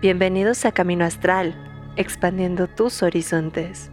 [0.00, 1.56] Bienvenidos a Camino Astral,
[1.96, 3.90] expandiendo tus horizontes.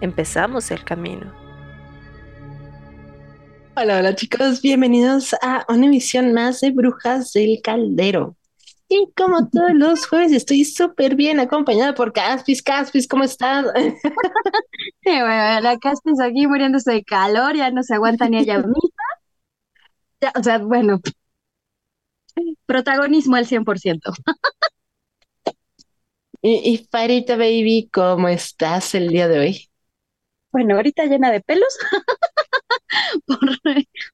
[0.00, 1.32] Empezamos el camino.
[3.76, 8.34] Hola, hola chicos, bienvenidos a una emisión más de Brujas del Caldero.
[8.88, 12.60] Y como todos los jueves estoy súper bien acompañada por Caspis.
[12.60, 13.64] Caspis, ¿cómo estás?
[13.76, 19.04] Sí, bueno, la Caspis aquí muriéndose de calor, ya no se aguanta ni ella misma.
[20.20, 21.00] Ya, o sea, bueno,
[22.66, 24.00] protagonismo al 100%.
[26.42, 29.70] Y, y Farita Baby, ¿cómo estás el día de hoy?
[30.52, 31.68] Bueno, ahorita llena de pelos
[33.26, 33.38] por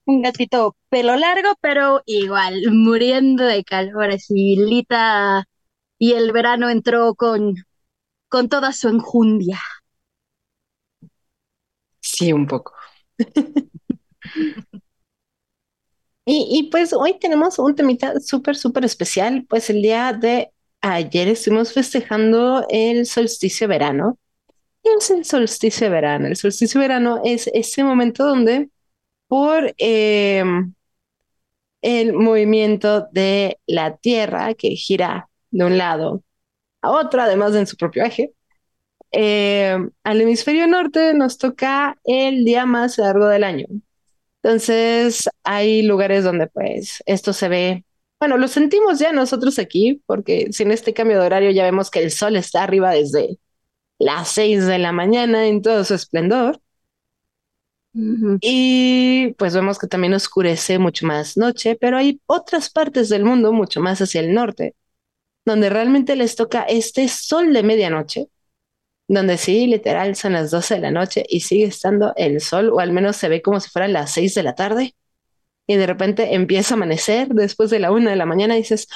[0.05, 5.45] un gatito pelo largo, pero igual, muriendo de calor, así, Lita,
[5.99, 7.55] y el verano entró con,
[8.29, 9.59] con toda su enjundia.
[12.01, 12.73] Sí, un poco.
[16.25, 20.51] Y, y pues hoy tenemos un temita súper, súper especial, pues el día de
[20.85, 24.19] ayer estuvimos festejando el solsticio verano.
[24.83, 26.27] ¿Qué es el solsticio verano?
[26.27, 28.69] El solsticio verano es ese momento donde
[29.27, 30.43] por eh,
[31.81, 36.23] el movimiento de la Tierra que gira de un lado
[36.81, 38.33] a otro, además de en su propio eje,
[39.11, 43.67] eh, al hemisferio norte nos toca el día más largo del año.
[44.43, 47.85] Entonces hay lugares donde pues esto se ve
[48.19, 51.99] bueno, lo sentimos ya nosotros aquí, porque sin este cambio de horario ya vemos que
[52.03, 53.39] el sol está arriba desde
[53.99, 56.61] las seis de la mañana en todo su esplendor.
[58.41, 63.53] Y pues vemos que también oscurece mucho más noche, pero hay otras partes del mundo,
[63.53, 64.75] mucho más hacia el norte,
[65.45, 68.29] donde realmente les toca este sol de medianoche,
[69.07, 72.79] donde sí, literal, son las 12 de la noche y sigue estando el sol, o
[72.79, 74.95] al menos se ve como si fueran las 6 de la tarde
[75.67, 78.87] y de repente empieza a amanecer después de la una de la mañana y dices,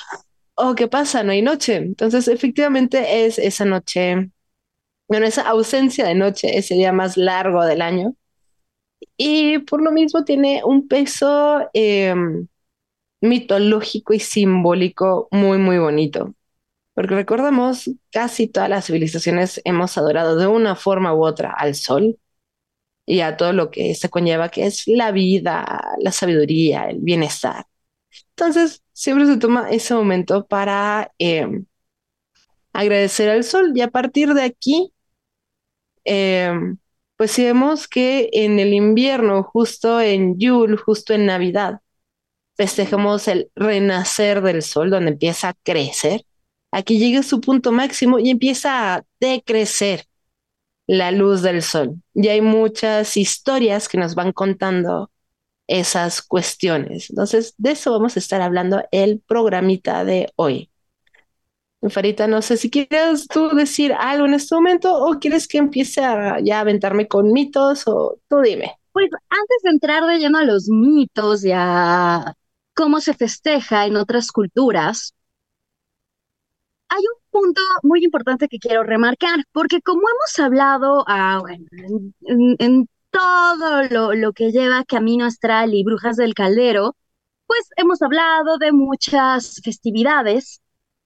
[0.55, 1.23] oh, ¿qué pasa?
[1.23, 1.77] No hay noche.
[1.77, 4.31] Entonces, efectivamente es esa noche,
[5.07, 8.15] bueno, esa ausencia de noche, ese día más largo del año.
[9.17, 12.13] Y por lo mismo tiene un peso eh,
[13.21, 16.35] mitológico y simbólico muy, muy bonito.
[16.93, 22.17] Porque recordamos, casi todas las civilizaciones hemos adorado de una forma u otra al sol
[23.09, 27.65] y a todo lo que se conlleva, que es la vida, la sabiduría, el bienestar.
[28.31, 31.47] Entonces, siempre se toma ese momento para eh,
[32.71, 34.93] agradecer al sol y a partir de aquí,
[36.05, 36.51] eh,
[37.17, 41.81] pues si vemos que en el invierno, justo en Yule, justo en Navidad,
[42.57, 46.25] festejamos el renacer del sol, donde empieza a crecer.
[46.71, 50.08] Aquí llega su punto máximo y empieza a decrecer
[50.89, 52.01] la luz del sol.
[52.15, 55.11] Y hay muchas historias que nos van contando
[55.67, 57.11] esas cuestiones.
[57.11, 60.71] Entonces, de eso vamos a estar hablando el programita de hoy.
[61.91, 66.03] Farita, no sé si quieres tú decir algo en este momento o quieres que empiece
[66.03, 68.75] a ya aventarme con mitos o tú dime.
[68.91, 72.33] Pues antes de entrar de lleno a los mitos y a
[72.73, 75.13] cómo se festeja en otras culturas,
[76.89, 81.65] hay un punto muy importante que quiero remarcar, porque como hemos hablado ah, bueno,
[82.59, 86.95] en, todo lo, lo que lleva Camino Astral y Brujas del Caldero,
[87.47, 90.61] pues hemos hablado de muchas festividades,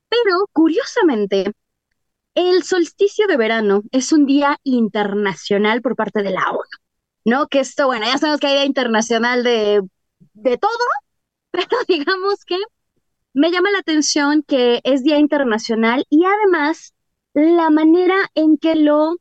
[0.10, 1.54] pero curiosamente,
[2.36, 6.62] el solsticio de verano es un día internacional por parte de la ONU,
[7.26, 7.48] ¿no?
[7.48, 9.82] Que esto, bueno, ya sabemos que hay día internacional de,
[10.34, 10.72] de todo,
[11.52, 12.58] pero digamos que
[13.34, 16.94] me llama la atención que es Día Internacional y además
[17.34, 19.16] la manera en que lo,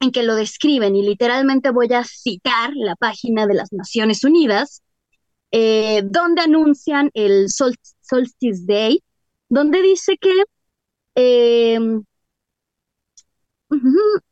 [0.00, 4.82] en que lo describen, y literalmente voy a citar la página de las Naciones Unidas,
[5.52, 9.02] eh, donde anuncian el Sol- Solstice Day,
[9.48, 10.32] donde dice que,
[11.16, 11.78] eh,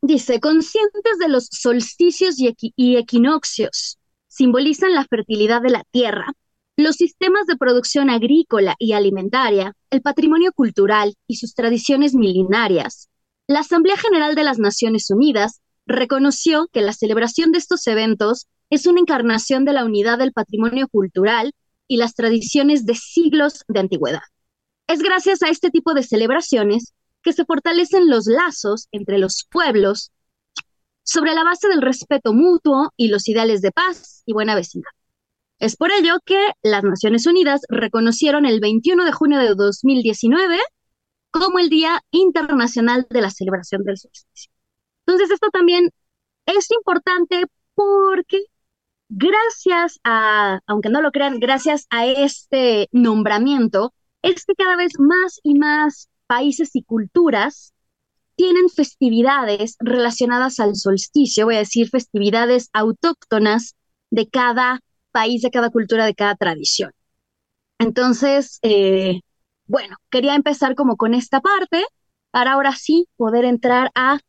[0.01, 6.33] dice, conscientes de los solsticios y equinoccios, simbolizan la fertilidad de la tierra
[6.75, 13.09] los sistemas de producción agrícola y alimentaria, el patrimonio cultural y sus tradiciones milenarias,
[13.47, 18.87] la Asamblea General de las Naciones Unidas reconoció que la celebración de estos eventos es
[18.87, 21.53] una encarnación de la unidad del patrimonio cultural
[21.87, 24.21] y las tradiciones de siglos de antigüedad.
[24.87, 30.11] Es gracias a este tipo de celebraciones que se fortalecen los lazos entre los pueblos
[31.03, 34.91] sobre la base del respeto mutuo y los ideales de paz y buena vecindad.
[35.63, 40.59] Es por ello que las Naciones Unidas reconocieron el 21 de junio de 2019
[41.31, 44.51] como el Día Internacional de la Celebración del Solsticio.
[45.05, 45.89] Entonces, esto también
[46.45, 47.45] es importante
[47.75, 48.43] porque
[49.07, 55.39] gracias a, aunque no lo crean, gracias a este nombramiento, es que cada vez más
[55.43, 57.73] y más países y culturas
[58.35, 63.75] tienen festividades relacionadas al solsticio, voy a decir festividades autóctonas
[64.09, 64.81] de cada
[65.13, 66.91] país, de cada cultura, de cada tradición.
[67.79, 69.21] Entonces, eh,
[69.67, 71.85] bueno, quería empezar como con esta parte
[72.31, 74.19] para ahora sí poder entrar a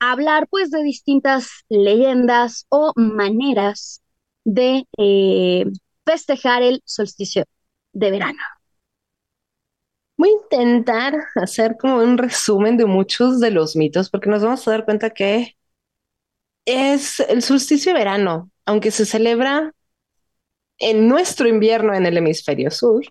[0.00, 4.02] hablar pues de distintas leyendas o maneras
[4.44, 5.66] de eh,
[6.06, 7.44] festejar el solsticio
[7.92, 8.38] de verano.
[10.16, 14.66] Voy a intentar hacer como un resumen de muchos de los mitos porque nos vamos
[14.68, 15.56] a dar cuenta que
[16.64, 19.72] es el solsticio de verano, aunque se celebra
[20.80, 23.04] en nuestro invierno en el hemisferio sur,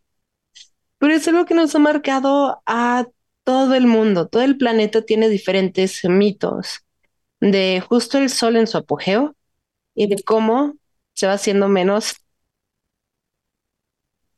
[0.97, 3.07] pero es algo que nos ha marcado a
[3.43, 6.81] todo el mundo, todo el planeta tiene diferentes mitos
[7.39, 9.35] de justo el sol en su apogeo
[9.95, 10.75] y de cómo
[11.13, 12.15] se va haciendo menos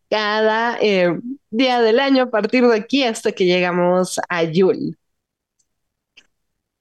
[0.09, 1.19] cada eh,
[1.49, 4.95] día del año a partir de aquí hasta que llegamos a Yule.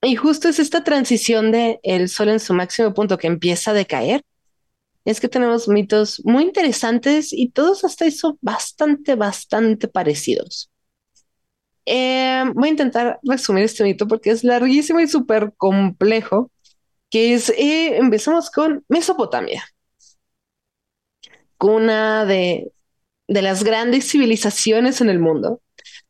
[0.03, 3.75] Y justo es esta transición de el sol en su máximo punto que empieza a
[3.75, 4.23] decaer.
[5.05, 10.70] Es que tenemos mitos muy interesantes y todos hasta eso bastante, bastante parecidos.
[11.87, 16.50] Eh, voy a intentar resumir este mito porque es larguísimo y súper complejo,
[17.11, 19.64] que es, eh, empezamos con Mesopotamia,
[21.58, 22.73] cuna de,
[23.29, 25.62] de las grandes civilizaciones en el mundo,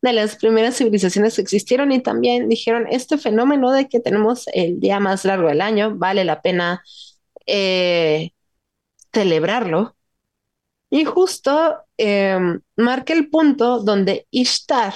[0.03, 4.81] de las primeras civilizaciones que existieron y también dijeron, este fenómeno de que tenemos el
[4.81, 6.83] día más largo del año, vale la pena
[7.47, 8.33] eh,
[9.13, 9.97] celebrarlo.
[10.91, 14.95] Y justo em, marca el punto donde Ishtar,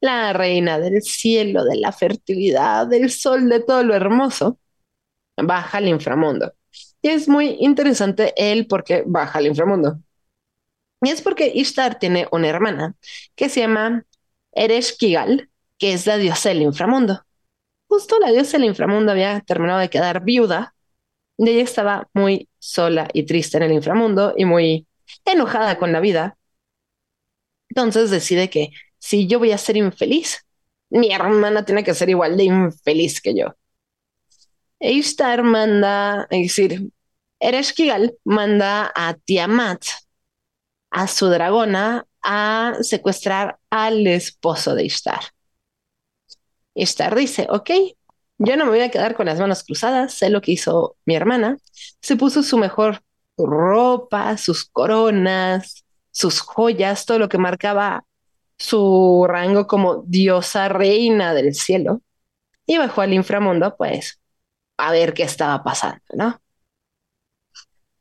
[0.00, 4.58] la reina del cielo, de la fertilidad, del sol, de todo lo hermoso,
[5.36, 6.54] baja al inframundo.
[7.02, 9.98] Y es muy interesante él porque baja al inframundo.
[11.02, 12.94] Y es porque Ishtar tiene una hermana
[13.34, 14.06] que se llama
[14.52, 17.24] Ereshkigal, que es la diosa del inframundo.
[17.88, 20.73] Justo la diosa del inframundo había terminado de quedar viuda
[21.36, 24.86] y ella estaba muy sola y triste en el inframundo y muy
[25.24, 26.36] enojada con la vida.
[27.68, 30.46] Entonces decide que si yo voy a ser infeliz,
[30.90, 33.54] mi hermana tiene que ser igual de infeliz que yo.
[34.80, 36.90] Ishtar manda, es decir,
[37.40, 39.84] Ereshkigal manda a Tiamat,
[40.90, 45.20] a su dragona a secuestrar al esposo de Ishtar.
[46.74, 47.70] Ishtar dice, ok,
[48.38, 51.14] yo no me voy a quedar con las manos cruzadas, sé lo que hizo mi
[51.16, 51.58] hermana.
[52.00, 53.02] Se puso su mejor
[53.36, 58.04] ropa, sus coronas, sus joyas, todo lo que marcaba
[58.58, 62.02] su rango como diosa reina del cielo.
[62.66, 64.20] Y bajó al inframundo, pues,
[64.78, 66.40] a ver qué estaba pasando, ¿no?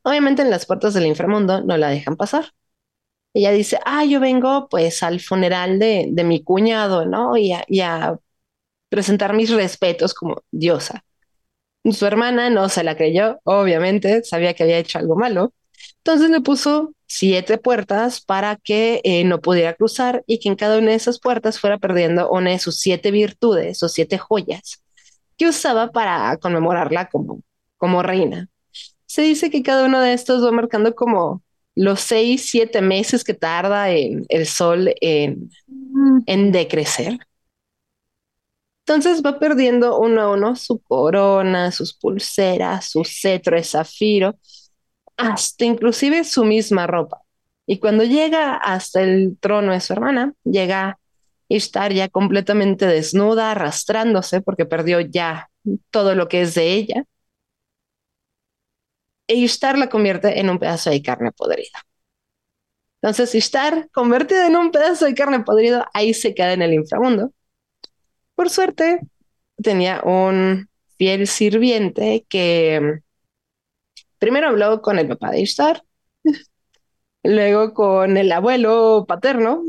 [0.04, 2.46] Obviamente en las puertas del inframundo no la dejan pasar
[3.34, 7.38] ella dice, ah, yo vengo pues al funeral de, de mi cuñado, ¿no?
[7.38, 8.20] Y a, y a
[8.94, 11.04] presentar mis respetos como diosa.
[11.92, 15.52] Su hermana no se la creyó, obviamente, sabía que había hecho algo malo.
[15.98, 20.78] Entonces le puso siete puertas para que eh, no pudiera cruzar y que en cada
[20.78, 24.84] una de esas puertas fuera perdiendo una de sus siete virtudes o siete joyas
[25.38, 27.42] que usaba para conmemorarla como,
[27.78, 28.48] como reina.
[29.08, 31.42] Se dice que cada uno de estos va marcando como
[31.74, 35.50] los seis, siete meses que tarda en el sol en,
[36.28, 37.18] en decrecer.
[38.86, 44.36] Entonces va perdiendo uno a uno su corona, sus pulseras, su cetro de zafiro,
[45.18, 47.22] hasta inclusive su misma ropa.
[47.66, 51.00] Y cuando llega hasta el trono de su hermana, llega
[51.50, 55.50] Ishtar ya completamente desnuda, arrastrándose porque perdió ya
[55.92, 57.06] todo lo que es de ella
[59.28, 61.80] e Ishtar la convierte en un pedazo de carne podrida.
[63.02, 67.34] Entonces Ishtar, convertida en un pedazo de carne podrido, ahí se queda en el inframundo.
[68.36, 69.00] Por suerte,
[69.62, 73.02] tenía un fiel sirviente que
[74.18, 75.84] primero habló con el papá de Ishtar,
[77.24, 79.64] luego con el abuelo paterno.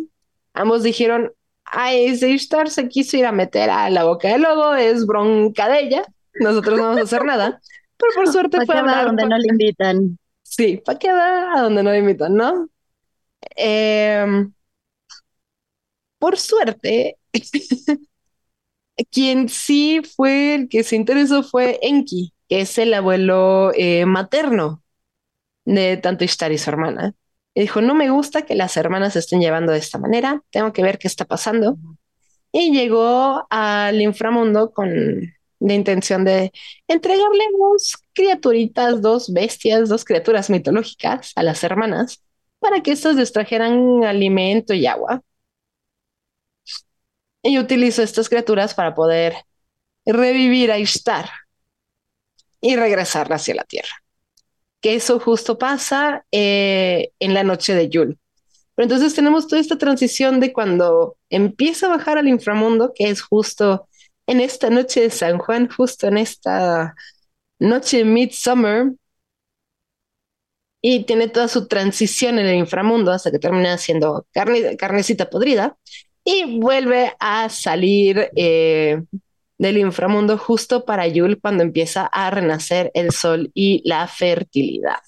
[0.53, 1.33] Ambos dijeron,
[1.65, 5.69] ay, ese Ishtar se quiso ir a meter a la boca del lobo, es bronca
[5.69, 6.05] de ella,
[6.35, 7.61] nosotros no vamos a hacer nada.
[7.97, 10.19] Pero por suerte fue a donde no le invitan.
[10.43, 12.69] Sí, para que a donde no le invitan, ¿no?
[13.57, 14.53] Em,
[16.19, 17.19] por suerte,
[19.11, 24.83] quien sí fue el que se interesó fue Enki, que es el abuelo eh, materno
[25.65, 27.15] de tanto Ishtar y su hermana.
[27.55, 30.73] Y dijo, no me gusta que las hermanas se estén llevando de esta manera, tengo
[30.73, 31.77] que ver qué está pasando.
[32.53, 34.91] Y llegó al inframundo con
[35.61, 36.53] de intención de
[36.89, 42.23] entregarle dos criaturitas, dos bestias, dos criaturas mitológicas a las hermanas
[42.59, 45.23] para que éstas les trajeran alimento y agua.
[47.45, 49.45] Y utilizo estas criaturas para poder
[50.07, 51.31] revivir a Ishtar
[52.61, 54.03] y regresarla hacia la Tierra.
[54.81, 58.19] Que eso justo pasa eh, en la noche de Yul.
[58.75, 63.23] Pero entonces tenemos toda esta transición de cuando empieza a bajar al inframundo, que es
[63.23, 63.89] justo
[64.27, 66.95] en esta noche de San Juan, justo en esta
[67.59, 68.93] noche de Midsummer,
[70.81, 75.79] y tiene toda su transición en el inframundo hasta que termina siendo carne, carnecita podrida
[76.25, 79.03] y vuelve a salir eh,
[79.59, 84.99] del inframundo justo para Yul cuando empieza a renacer el sol y la fertilidad.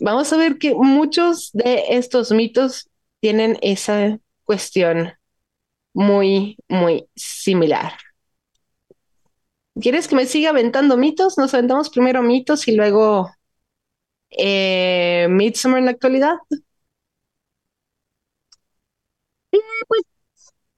[0.00, 2.88] Vamos a ver que muchos de estos mitos
[3.20, 5.12] tienen esa cuestión
[5.92, 7.92] muy, muy similar.
[9.80, 11.38] ¿Quieres que me siga aventando mitos?
[11.38, 13.30] Nos aventamos primero mitos y luego
[14.30, 16.36] eh, Midsummer en la actualidad.
[19.52, 20.02] Eh, pues,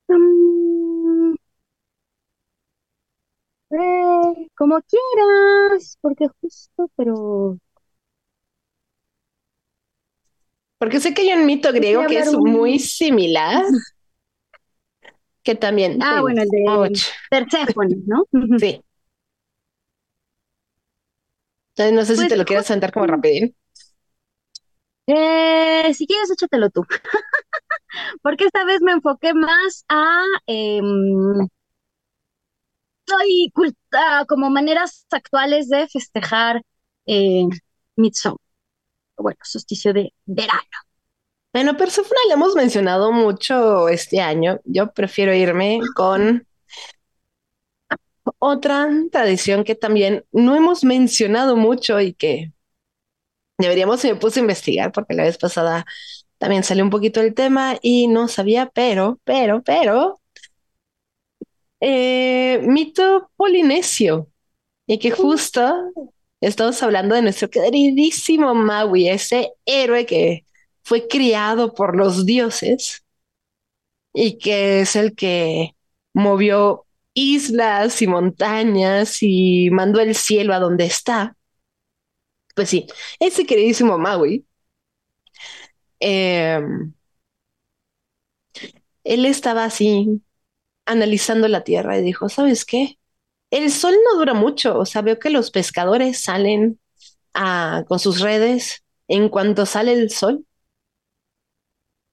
[0.08, 1.34] um,
[3.70, 7.58] eh, como quieras, porque justo, pero
[10.78, 13.66] Porque sé que hay un mito griego que es muy similar,
[15.42, 16.02] que también...
[16.02, 17.00] Ah, bueno, el de
[17.30, 18.24] Perséfone, ¿no?
[18.58, 18.82] Sí.
[21.76, 23.54] Entonces, no sé si te lo quieres sentar como rapidín.
[25.06, 26.84] Eh, si quieres, échatelo tú.
[28.22, 30.22] Porque esta vez me enfoqué más a...
[30.46, 30.80] Eh,
[34.28, 36.62] como maneras actuales de festejar
[37.06, 37.42] eh,
[39.16, 40.60] bueno, solsticio de verano.
[41.52, 44.60] Bueno, Persephone le hemos mencionado mucho este año.
[44.64, 46.46] Yo prefiero irme con
[48.38, 52.52] otra tradición que también no hemos mencionado mucho y que
[53.58, 55.84] deberíamos, me puse a investigar porque la vez pasada
[56.40, 60.20] también salió un poquito el tema y no sabía, pero, pero, pero,
[61.80, 64.28] eh, mito polinesio
[64.86, 65.92] y que justo
[66.40, 70.46] Estamos hablando de nuestro queridísimo Maui, ese héroe que
[70.82, 73.04] fue criado por los dioses
[74.14, 75.76] y que es el que
[76.14, 81.36] movió islas y montañas y mandó el cielo a donde está.
[82.54, 82.86] Pues sí,
[83.18, 84.46] ese queridísimo Maui.
[86.00, 86.92] Em,
[89.04, 90.22] él estaba así
[90.86, 92.98] analizando la tierra y dijo, ¿sabes qué?
[93.50, 96.80] el sol no dura mucho, o sea, veo que los pescadores salen
[97.86, 100.46] con sus redes en cuanto sale el sol,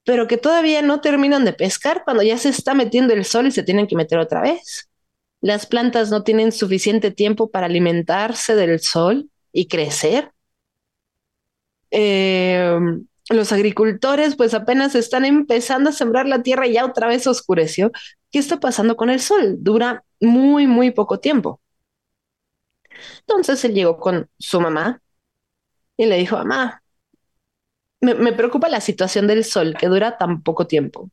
[0.04, 3.50] pero que todavía no terminan de pescar cuando ya se está metiendo el sol y
[3.52, 4.88] se tienen que meter otra vez.
[5.40, 10.32] Las plantas no tienen suficiente tiempo para alimentarse del sol y crecer.
[11.90, 17.26] Em, los agricultores pues apenas están empezando a sembrar la tierra y ya otra vez
[17.26, 17.90] oscureció.
[18.30, 19.56] ¿Qué está pasando con el sol?
[19.60, 21.60] Dura muy, muy poco tiempo.
[23.20, 25.02] Entonces él llegó con su mamá
[25.96, 26.82] y le dijo, mamá,
[28.00, 31.10] me, preocupa la situación del sol que dura tan poco tiempo.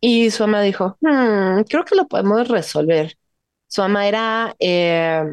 [0.00, 3.16] Y su mamá dijo, hmm, creo que lo podemos resolver.
[3.66, 5.24] Su mamá era eh,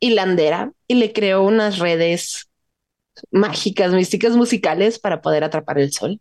[0.00, 2.48] hilandera y le creó unas redes
[3.30, 6.20] mágicas, místicas musicales para poder atrapar el sol.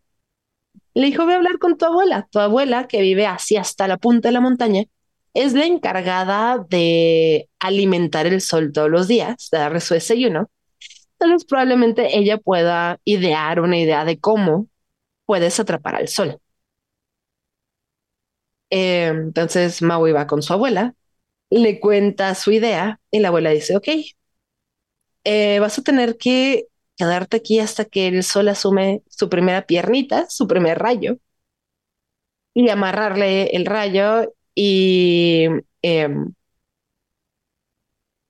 [0.94, 2.28] Le dijo, voy a hablar con tu abuela.
[2.32, 4.84] Tu abuela, que vive así hasta la punta de la montaña,
[5.34, 10.50] es la encargada de alimentar el sol todos los días, de darle su desayuno.
[11.20, 14.68] Entonces probablemente ella pueda idear una idea de cómo
[15.26, 16.40] puedes atrapar al sol.
[18.70, 20.96] Eh, entonces Maui va con su abuela,
[21.50, 23.88] le cuenta su idea y la abuela dice, ok,
[25.24, 30.30] eh, vas a tener que quedarte aquí hasta que el sol asume su primera piernita,
[30.30, 31.18] su primer rayo,
[32.54, 35.48] y amarrarle el rayo y
[35.82, 36.34] em,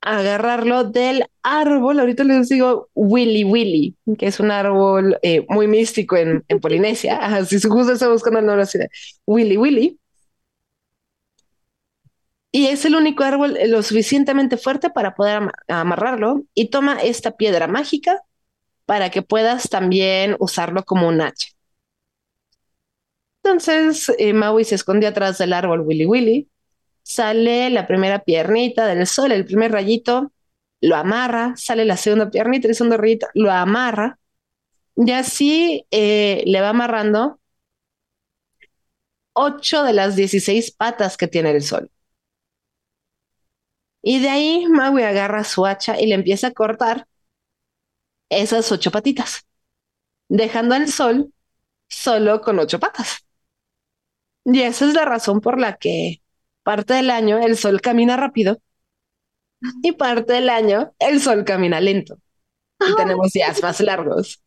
[0.01, 1.99] agarrarlo del árbol.
[1.99, 7.17] Ahorita les digo Willy Willy, que es un árbol eh, muy místico en, Polinesia.
[7.37, 8.65] Así si justo está buscando el nombre
[9.25, 9.99] Willy Willy.
[12.51, 16.43] Y es el único árbol lo suficientemente fuerte para poder amarrarlo.
[16.53, 18.21] Y toma esta piedra mágica
[18.85, 21.47] para que puedas también usarlo como un hacha.
[23.43, 26.49] Entonces eh, Maui se escondió atrás del árbol Willy Willy,
[27.03, 30.31] sale la primera piernita del sol, el primer rayito,
[30.81, 34.19] lo amarra, sale la segunda piernita, el segundo rayito, lo amarra,
[34.95, 37.39] y así eh, le va amarrando
[39.33, 41.91] ocho de las dieciséis patas que tiene el sol.
[44.01, 47.07] Y de ahí Maui agarra su hacha y le empieza a cortar
[48.29, 49.45] esas ocho patitas,
[50.29, 51.33] dejando al sol
[51.89, 53.25] solo con ocho patas.
[54.45, 56.21] Y esa es la razón por la que
[56.63, 58.57] parte del año el sol camina rápido
[59.81, 62.17] y parte del año el sol camina lento.
[62.83, 64.43] Y tenemos días más largos.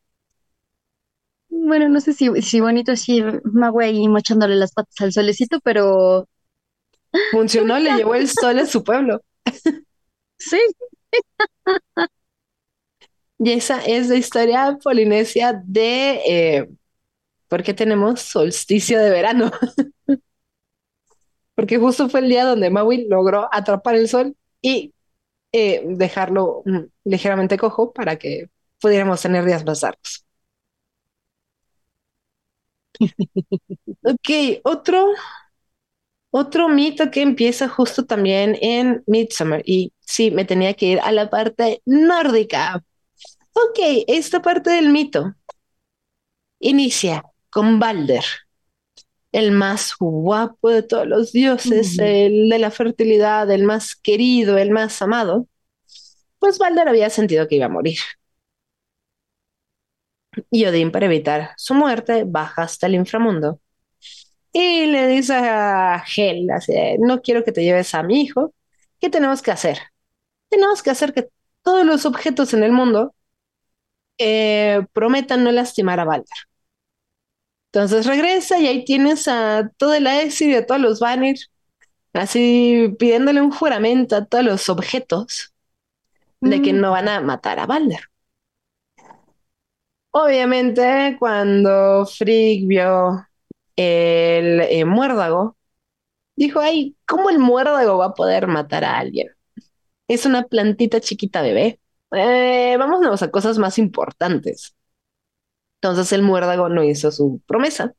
[1.49, 6.28] Bueno, no sé si, si bonito así Magüe ahí mochándole las patas al solecito, pero
[7.30, 9.21] Funcionó, le llevó el sol a su pueblo.
[10.38, 10.59] sí.
[13.38, 16.68] Y esa es la historia polinesia de eh,
[17.48, 19.50] por qué tenemos solsticio de verano.
[21.54, 24.94] Porque justo fue el día donde Maui logró atrapar el sol y
[25.52, 28.50] eh, dejarlo mm, ligeramente cojo para que
[28.80, 30.26] pudiéramos tener días más largos.
[34.04, 35.12] Ok, otro,
[36.30, 39.62] otro mito que empieza justo también en Midsummer.
[39.64, 42.84] Y sí, me tenía que ir a la parte nórdica.
[43.58, 45.34] Ok, esta parte del mito
[46.58, 48.25] inicia con Balder,
[49.32, 54.70] el más guapo de todos los dioses, el de la fertilidad, el más querido, el
[54.70, 55.48] más amado.
[56.38, 57.98] Pues Balder había sentido que iba a morir.
[60.50, 63.60] Y Odín, para evitar su muerte, baja hasta el inframundo
[64.52, 68.54] y le dice a Hel, así, no quiero que te lleves a mi hijo,
[69.00, 69.78] ¿qué tenemos que hacer?
[70.50, 71.28] Tenemos que hacer que
[71.62, 73.15] todos los objetos en el mundo
[74.18, 76.26] eh, prometan no lastimar a Balder.
[77.73, 81.37] Entonces regresa y ahí tienes a toda la Aesir y a todos los Vanir,
[82.14, 85.52] así pidiéndole un juramento a todos los objetos
[86.40, 86.80] de que mm.
[86.80, 88.00] no van a matar a Balder.
[90.11, 93.26] Obviamente, cuando Frigg vio
[93.76, 95.56] el eh, muérdago
[96.37, 99.28] dijo, ay, ¿cómo el muérdago va a poder matar a alguien?
[100.08, 101.80] Es una plantita chiquita bebé.
[102.12, 104.75] Eh, vámonos a cosas más importantes.
[105.80, 107.94] Entonces el muérdago no hizo su promesa.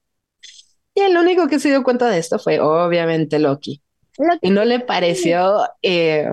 [0.93, 3.81] Y el único que se dio cuenta de esto fue obviamente Loki.
[4.41, 6.27] Y no le pareció eh,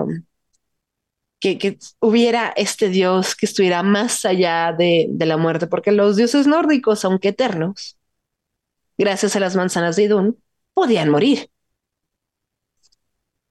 [1.41, 6.47] que, hubiera este dios que estuviera más allá de, de, la muerte, porque los dioses
[6.47, 7.99] nórdicos, aunque eternos,
[8.97, 10.43] gracias a las manzanas de Idun,
[10.75, 11.51] podían morir.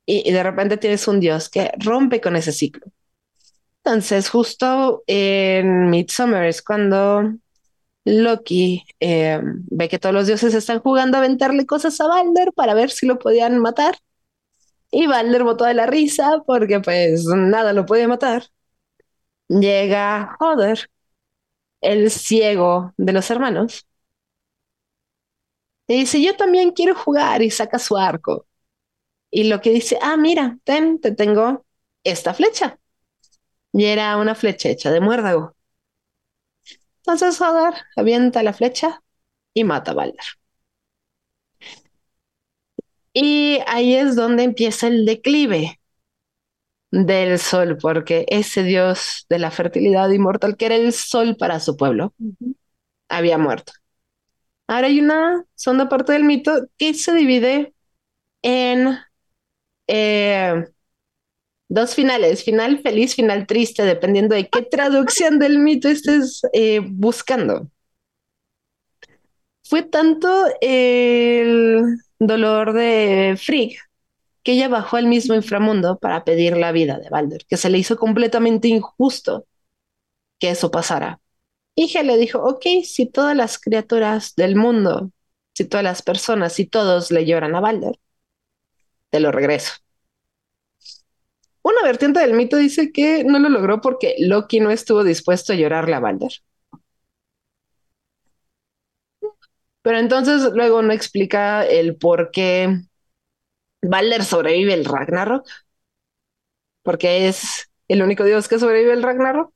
[0.06, 2.86] Y, de repente tienes un dios que rompe con ese ciclo.
[3.86, 7.34] Entonces, justo en Midsummer es cuando
[8.06, 12.74] Loki eh, ve que todos los dioses están jugando a aventarle cosas a Balder para
[12.76, 13.98] ver si lo podían matar.
[14.92, 18.46] Y Balder botó de la risa porque pues nada lo puede matar.
[19.48, 20.90] Llega Hodder,
[21.82, 23.88] el ciego de los hermanos,
[25.88, 28.48] y dice, yo también quiero jugar y saca su arco.
[29.32, 31.66] Y lo que dice, ah, mira, ten, te tengo
[32.04, 32.80] esta flecha.
[33.74, 35.54] Y era una flecha hecha de muérdago.
[37.06, 39.02] Entonces Hodor avienta la flecha
[39.54, 40.26] y mata a Balder.
[43.14, 45.80] Y ahí es donde empieza el declive
[46.92, 51.76] del sol, porque ese dios de la fertilidad inmortal, que era el sol para su
[51.78, 52.14] pueblo,
[53.10, 53.74] había muerto.
[54.68, 57.74] Ahora hay una segunda parte del mito que se divide
[58.44, 58.98] en
[59.88, 60.66] eh,
[61.74, 67.70] dos finales, final feliz, final triste, dependiendo de qué traducción del mito estés eh, buscando.
[69.64, 73.78] Fue tanto el dolor de Frigg
[74.44, 77.80] que ella bajó al mismo inframundo para pedir la vida de Balder, que se le
[77.80, 79.48] hizo completamente injusto
[80.40, 81.22] que eso pasara.
[81.76, 85.12] Y le dijo, ok, si todas las criaturas del mundo,
[85.56, 88.00] si todas las personas, si todos le lloran a Balder,
[89.10, 89.83] te lo regreso.
[91.64, 95.56] Una vertiente del mito dice que no lo logró porque Loki no estuvo dispuesto a
[95.56, 96.32] llorarle a Balder.
[99.82, 102.82] Pero entonces luego no explica el por qué
[103.82, 105.46] Balder sobrevive el Ragnarok,
[106.84, 109.54] porque es el único dios que sobrevive el Ragnarok.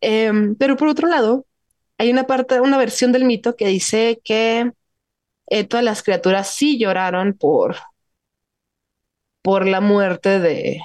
[0.00, 1.46] Em, pero por otro lado,
[1.98, 4.72] hay una parte, una versión del mito que dice que
[5.48, 7.76] eh, todas las criaturas sí lloraron por,
[9.46, 10.80] por la muerte de,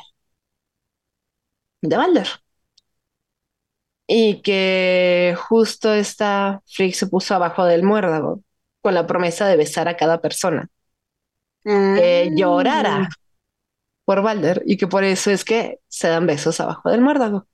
[1.81, 2.27] de Balder.
[4.05, 8.43] Y que justo esta Frigg se puso abajo del muérdago
[8.81, 10.69] con la promesa de besar a cada persona.
[11.63, 12.35] Que ah.
[12.35, 13.09] llorara
[14.05, 17.47] por Balder y que por eso es que se dan besos abajo del muérdago.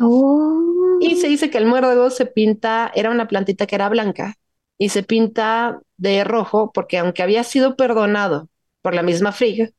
[0.00, 0.96] Oh.
[1.02, 4.36] Y se dice que el muérdago se pinta, era una plantita que era blanca
[4.78, 8.48] y se pinta de rojo porque aunque había sido perdonado
[8.80, 9.74] por la misma Frigg,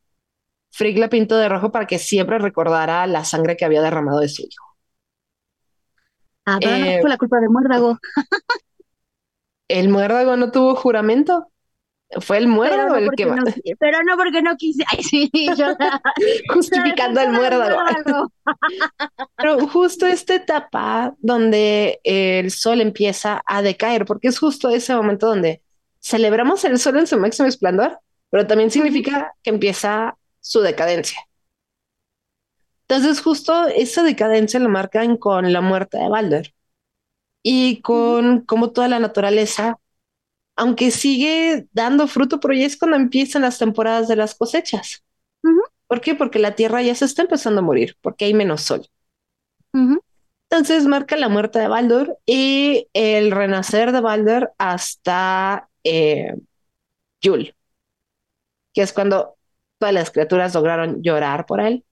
[0.71, 4.29] Frigg la pintó de rojo para que siempre recordara la sangre que había derramado de
[4.29, 4.65] su hijo.
[6.45, 7.99] Ah, pero no fue la culpa del muérdago.
[9.67, 11.47] el muérdago no tuvo juramento.
[12.21, 14.83] Fue el muérdago no el que no, qui- pero no porque no quise.
[14.87, 15.67] Ay, sí, yo
[16.53, 17.79] justificando el muérdago.
[17.79, 18.31] muérdago.
[19.37, 25.27] Pero justo esta etapa donde el sol empieza a decaer, porque es justo ese momento
[25.27, 25.61] donde
[25.99, 27.99] celebramos el sol en su máximo esplendor,
[28.31, 30.17] pero también significa que empieza
[30.49, 31.19] su decadencia.
[32.87, 36.55] Entonces, justo esa decadencia lo marcan con la muerte de Balder
[37.43, 39.77] y con cómo toda la naturaleza,
[40.55, 45.03] aunque sigue dando fruto, pero ya es cuando empiezan las temporadas de las cosechas.
[45.87, 46.15] ¿Por qué?
[46.15, 48.87] Porque la tierra ya se está empezando a morir, porque hay menos sol.
[50.49, 56.33] Entonces marca la muerte de Baldur y el renacer de Baldur hasta eh,
[57.21, 57.55] Yul,
[58.73, 59.38] que es cuando
[59.79, 61.85] todas las criaturas lograron llorar por él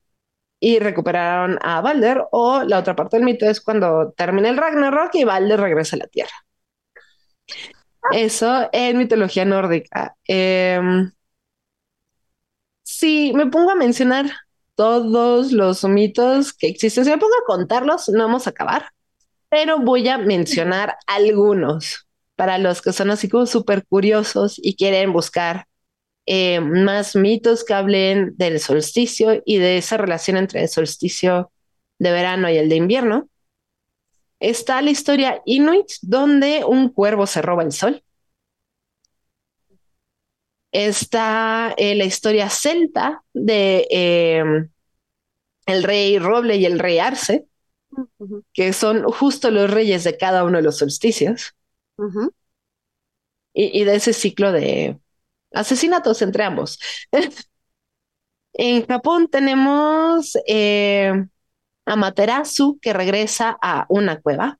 [0.60, 5.13] y recuperaron a Baldur, o la otra parte del mito es cuando termina el Ragnarok
[5.15, 6.34] y Baldur regresa a la Tierra.
[8.12, 10.15] Eso en mitología nórdica.
[10.26, 11.12] Em,
[12.84, 14.32] si me pongo a mencionar
[14.76, 18.91] todos los mitos que existen, si me pongo a contarlos, no vamos a acabar,
[19.50, 25.13] pero voy a mencionar algunos para los que son así como súper curiosos y quieren
[25.13, 25.67] buscar
[26.30, 31.54] eh, más mitos que hablen del solsticio y de esa relación entre el solsticio
[32.00, 33.30] de verano y el de invierno.
[34.42, 38.04] Está la historia Inuit, donde un cuervo se roba el sol.
[40.74, 44.44] Está eh, la historia celta de eh,
[45.66, 47.48] el rey Roble y el rey Arce,
[48.52, 51.56] que son justo los reyes de cada uno de los solsticios,
[53.54, 55.00] y de ese ciclo de
[55.54, 56.80] asesinatos entre ambos.
[58.54, 61.12] en Japón tenemos eh,
[61.86, 64.60] Amaterasu, que regresa a una cueva.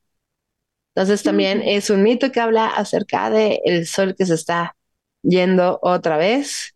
[0.96, 4.76] Entonces también es un mito que habla acerca de el sol que se está
[5.22, 6.74] yendo otra vez.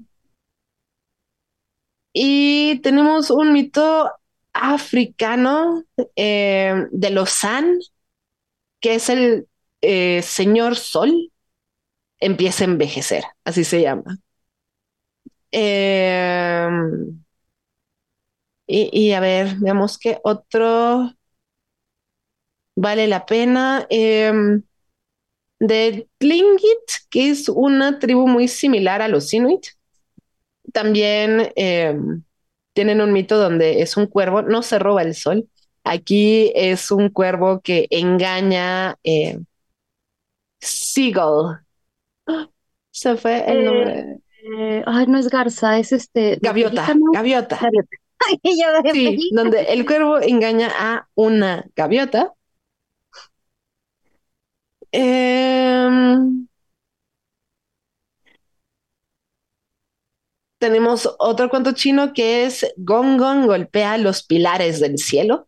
[2.14, 4.12] Y tenemos un mito
[4.54, 5.84] africano
[6.16, 7.80] eh, de los San,
[8.80, 9.48] que es el
[9.82, 11.32] eh, señor sol,
[12.22, 14.20] empieza a envejecer, así se llama.
[15.52, 16.68] Eh,
[18.68, 21.12] y, a ver, veamos qué otro
[22.76, 23.86] vale la pena.
[23.90, 24.32] Eh,
[25.60, 29.68] de Tlingit, que es una tribu muy similar a los Inuit.
[30.74, 31.96] También eh,
[32.74, 35.48] tienen un mito donde es un cuervo, no se roba el sol.
[35.84, 38.98] Aquí es un cuervo que engaña
[40.62, 41.60] Seagull.
[42.28, 42.50] ¡Ah!
[42.92, 44.20] Se fue el Eh, nombre.
[44.58, 46.38] Eh, ay, no es garza, es este.
[46.42, 47.12] Gaviota, pelícano.
[47.14, 47.58] gaviota.
[47.58, 47.88] Gaviota.
[48.44, 49.42] Ay, yo de Sí, pelícano.
[49.44, 52.34] donde el cuervo engaña a una gaviota.
[54.94, 56.48] Em,
[60.60, 65.48] tenemos otro cuento chino que es Gong Gong golpea los pilares del cielo.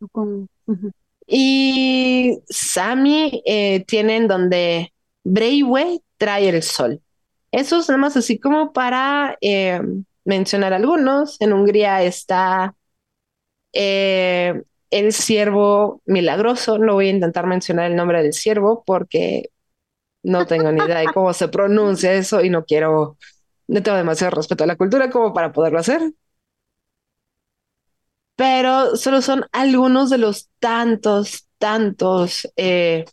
[0.00, 0.90] Ujú.
[1.26, 4.92] Y Sami eh, tienen donde
[5.26, 7.02] Breiwe trae el sol.
[7.50, 9.80] Eso es nada más así como para eh,
[10.24, 11.40] mencionar algunos.
[11.40, 12.74] En Hungría está
[13.72, 16.78] eh, el ciervo milagroso.
[16.78, 19.50] No voy a intentar mencionar el nombre del ciervo porque
[20.22, 23.16] no tengo ni idea de cómo se pronuncia eso y no quiero,
[23.68, 26.12] no tengo demasiado respeto a la cultura como para poderlo hacer.
[28.36, 33.06] Pero solo son algunos de los tantos, tantos eh,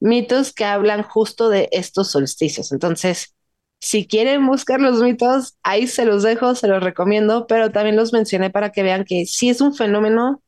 [0.00, 2.72] mitos que hablan justo de estos solsticios.
[2.72, 3.34] Entonces,
[3.80, 8.12] si quieren buscar los mitos, ahí se los dejo, se los recomiendo, pero también los
[8.12, 10.42] mencioné para que vean que sí es un fenómeno,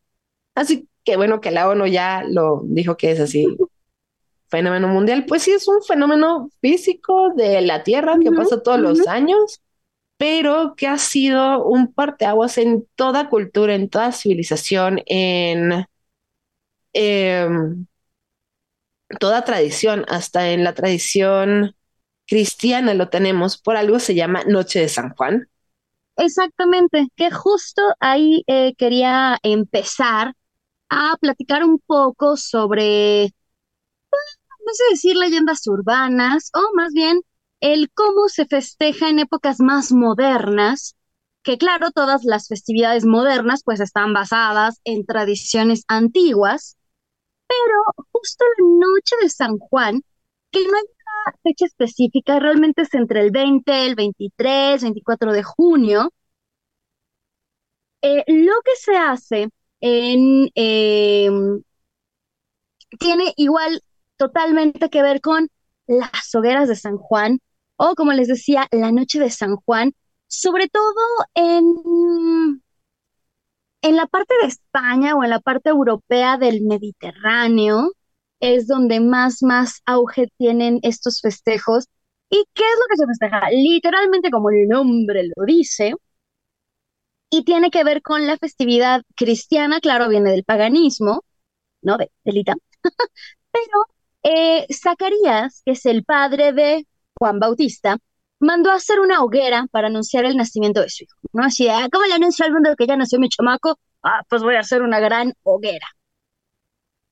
[0.54, 3.46] así que bueno que la ONU ya lo dijo que es así,
[4.48, 9.06] fenómeno mundial, pues sí es un fenómeno físico de la Tierra que pasa todos los
[9.06, 9.60] años,
[10.16, 15.84] pero que ha sido un parteaguas en toda cultura, en toda civilización, en
[16.92, 17.86] em,
[19.20, 21.74] toda tradición, hasta en la tradición
[22.26, 25.48] cristiana lo tenemos, por algo se llama Noche de San Juan.
[26.16, 30.34] Exactamente, que justo ahí eh, quería empezar
[30.90, 33.32] a platicar un poco sobre,
[34.66, 37.20] no sé decir leyendas urbanas, o más bien
[37.60, 40.96] el cómo se festeja en épocas más modernas,
[41.42, 46.77] que claro, todas las festividades modernas pues están basadas en tradiciones antiguas,
[47.48, 50.02] pero justo la noche de San Juan,
[50.50, 55.42] que no hay una fecha específica, realmente es entre el 20, el 23, 24 de
[55.42, 56.12] junio.
[58.02, 59.48] Eh, lo que se hace
[59.80, 61.30] en, eh,
[62.98, 63.82] tiene igual
[64.16, 65.48] totalmente que ver con
[65.86, 67.40] las hogueras de San Juan,
[67.76, 69.92] o como les decía, la noche de San Juan,
[70.26, 70.94] sobre todo
[71.34, 72.62] en,
[73.82, 77.92] en la parte de España o en la parte europea del Mediterráneo,
[78.40, 81.86] es donde más, más auge tienen estos festejos.
[82.30, 83.50] ¿Y qué es lo que se festeja?
[83.50, 85.94] Literalmente como el nombre lo dice,
[87.30, 91.24] y tiene que ver con la festividad cristiana, claro, viene del paganismo,
[91.82, 91.96] ¿no?
[91.98, 92.54] De delita.
[93.52, 93.86] Pero
[94.22, 96.86] eh, Zacarías, que es el padre de
[97.18, 97.98] Juan Bautista,
[98.40, 101.44] mandó a hacer una hoguera para anunciar el nacimiento de su hijo, ¿no?
[101.44, 103.78] Así, ah, ¿cómo le anuncio al mundo que ya nació mi chamaco?
[104.02, 105.86] Ah, pues voy a hacer una gran hoguera.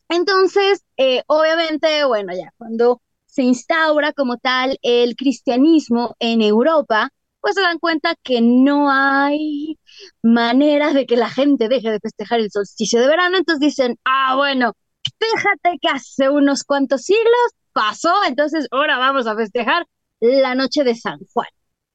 [0.09, 7.11] Entonces, eh, obviamente, bueno, ya cuando se instaura como tal el cristianismo en Europa,
[7.41, 9.79] pues se dan cuenta que no hay
[10.23, 14.37] manera de que la gente deje de festejar el solsticio de verano, entonces dicen, ah,
[14.37, 14.73] bueno,
[15.19, 19.87] fíjate que hace unos cuantos siglos pasó, entonces ahora vamos a festejar
[20.21, 21.49] la noche de San Juan.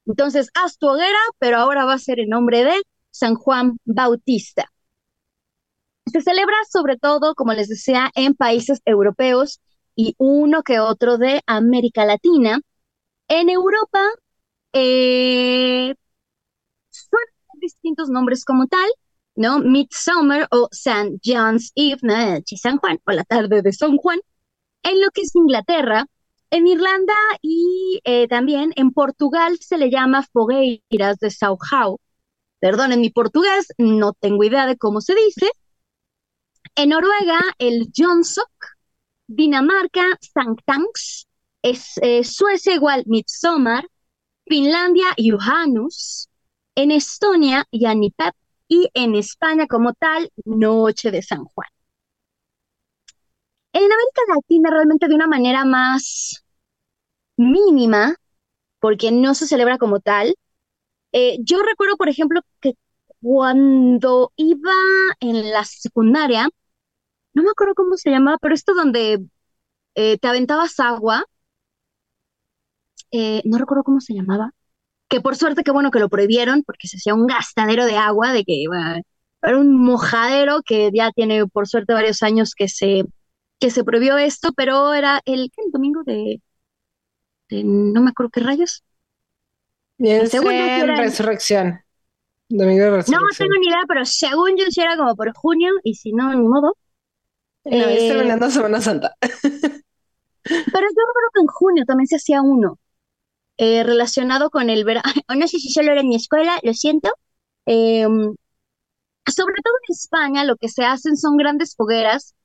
[0.05, 2.81] Entonces, haz tu hoguera, pero ahora va a ser en nombre de
[3.11, 4.71] San Juan Bautista.
[6.11, 9.61] Se celebra sobre todo, como les decía, en países europeos
[9.95, 12.59] y uno que otro de América Latina.
[13.27, 14.03] En Europa
[14.73, 15.95] eh,
[16.89, 17.19] son
[17.61, 18.89] distintos nombres como tal,
[19.35, 19.59] ¿no?
[19.59, 21.19] Midsummer o St.
[21.23, 22.15] John's Eve, ¿no?
[22.57, 24.19] San Juan, o la tarde de San Juan.
[24.83, 26.05] En lo que es Inglaterra,
[26.51, 31.57] en Irlanda y eh, también en Portugal se le llama fogueiras de Sao
[32.59, 35.49] Perdón, en mi portugués no tengo idea de cómo se dice.
[36.75, 38.49] En Noruega, el Jonsok.
[39.27, 41.27] Dinamarca, Sanktanks.
[41.63, 43.87] Es, eh, Suecia igual Midsommar.
[44.45, 46.29] Finlandia, Johanus.
[46.75, 48.35] En Estonia, Yanipep.
[48.67, 51.67] Y en España como tal, Noche de San Juan.
[53.73, 56.40] En América Latina realmente de una manera más
[57.37, 58.15] mínima,
[58.79, 60.35] porque no se celebra como tal.
[61.13, 62.73] Eh, yo recuerdo, por ejemplo, que
[63.21, 64.71] cuando iba
[65.21, 66.49] en la secundaria,
[67.33, 69.25] no me acuerdo cómo se llamaba, pero esto donde
[69.95, 71.25] eh, te aventabas agua,
[73.11, 74.51] eh, no recuerdo cómo se llamaba,
[75.09, 78.33] que por suerte qué bueno que lo prohibieron, porque se hacía un gastadero de agua,
[78.33, 78.63] de que
[79.43, 83.05] era un mojadero que ya tiene por suerte varios años que se
[83.59, 86.41] que se prohibió esto, pero era el, el domingo de,
[87.51, 88.83] no me acuerdo qué rayos.
[89.97, 91.81] Es resurrección.
[92.49, 93.21] Domingo de resurrección.
[93.21, 96.33] No tengo ni idea, pero según yo sí era como por junio, y si no,
[96.33, 96.75] ni modo.
[97.63, 99.15] No, eh, terminando Semana Santa.
[99.21, 102.79] pero yo recuerdo que en junio también se hacía uno.
[103.57, 105.03] Eh, relacionado con el verano,
[105.35, 107.09] no sé si solo era en mi escuela, lo siento.
[107.65, 108.33] Em,
[109.27, 112.35] sobre todo en España lo que se hacen son grandes fogueras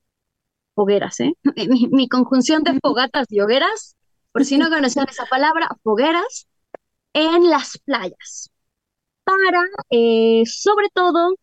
[0.77, 1.33] fogueras, ¿eh?
[1.90, 3.96] Mi, conjunción de fogatas y hogueras,
[4.37, 6.46] por si no conocían esa palabra, fogueras,
[7.14, 8.51] en las playas.
[9.25, 11.37] Para, eh, sobre todo,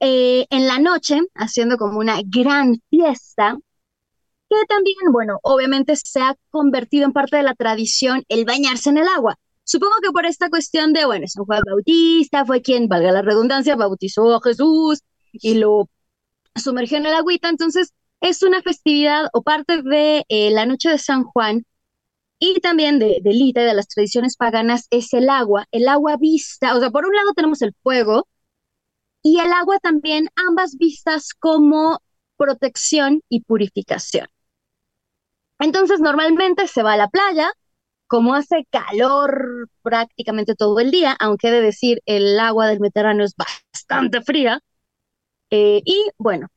[0.00, 3.56] eh, en la noche, haciendo como una gran fiesta,
[4.48, 8.98] que también, bueno, obviamente se ha convertido en parte de la tradición el bañarse en
[8.98, 9.38] el agua.
[9.62, 13.76] Supongo que por esta cuestión de, bueno, San Juan Bautista fue quien, valga la redundancia,
[13.76, 14.98] bautizó a Jesús
[15.30, 15.88] y lo
[16.56, 20.98] sumergió en el agüita, entonces es una festividad o parte de eh, la noche de
[20.98, 21.64] San Juan
[22.40, 26.74] y también de, de Lita, de las tradiciones paganas, es el agua, el agua vista,
[26.76, 28.26] o sea, por un lado tenemos el fuego
[29.22, 32.00] y el agua también, ambas vistas como
[32.36, 34.26] protección y purificación.
[35.58, 37.52] Entonces, normalmente se va a la playa,
[38.06, 43.24] como hace calor prácticamente todo el día, aunque he de decir, el agua del Mediterráneo
[43.26, 44.60] es bastante fría.
[45.50, 46.48] Eh, y bueno,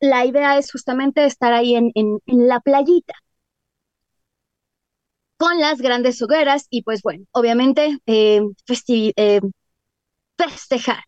[0.00, 1.92] la idea es justamente estar ahí en,
[2.26, 3.14] la playita
[5.42, 8.42] con las grandes hogueras y pues bueno, obviamente eh,
[9.16, 9.40] eh,
[10.38, 11.02] festejar.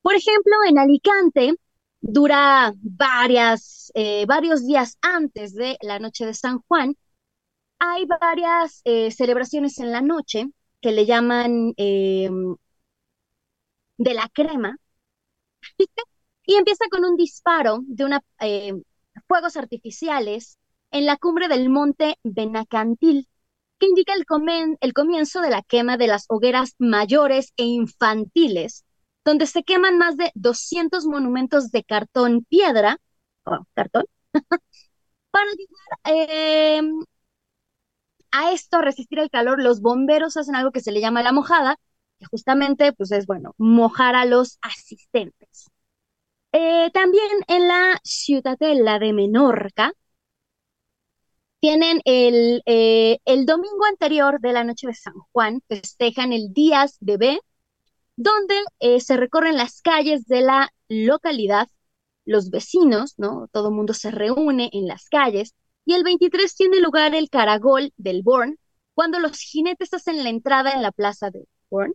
[0.00, 1.54] Por ejemplo, en Alicante
[2.00, 6.96] dura varias, eh, varios días antes de la noche de San Juan.
[7.80, 10.46] Hay varias celebraciones en la noche
[10.80, 12.56] que le llaman de
[13.98, 14.76] la crema
[16.46, 18.22] y empieza con un disparo de una,
[19.26, 20.58] fuegos artificiales
[20.92, 23.26] en la cumbre del monte Benacantil,
[23.80, 24.26] que indica el,
[24.94, 28.84] comienzo de la quema de las hogueras mayores e infantiles,
[29.24, 32.98] donde se queman más de 200 monumentos de cartón piedra,
[33.44, 34.04] oh, cartón,
[35.30, 37.04] para ayudar em,
[38.32, 41.32] a esto, a resistir el calor, los bomberos hacen algo que se le llama la
[41.32, 41.76] mojada,
[42.18, 45.70] que justamente pues es bueno, mojar a los asistentes.
[46.52, 49.92] Eh, también en la ciudadela de Menorca
[51.60, 56.96] Tienen el, eh, el domingo anterior de la noche de San Juan, festejan el Días
[57.00, 57.40] de B,
[58.16, 61.68] donde eh, se recorren las calles de la localidad,
[62.24, 63.48] los vecinos, ¿no?
[63.52, 67.92] Todo el mundo se reúne en las calles, y el 23 tiene lugar el caragol
[67.96, 68.58] del Born,
[68.94, 71.94] cuando los jinetes hacen la entrada en la plaza de Born.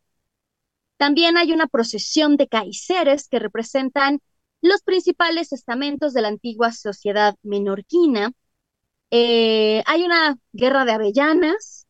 [0.97, 4.21] También hay una procesión de caiceres que representan
[4.61, 8.31] los principales estamentos de la antigua sociedad menorquina.
[9.17, 11.87] Eh, hay una guerra de avellanas.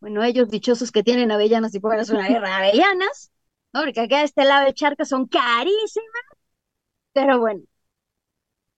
[0.00, 3.30] Bueno, ellos dichosos que tienen avellanas y hacer una guerra de avellanas,
[3.72, 3.82] ¿no?
[3.82, 6.24] porque acá de este lado del charco son carísimas,
[7.12, 7.62] pero bueno.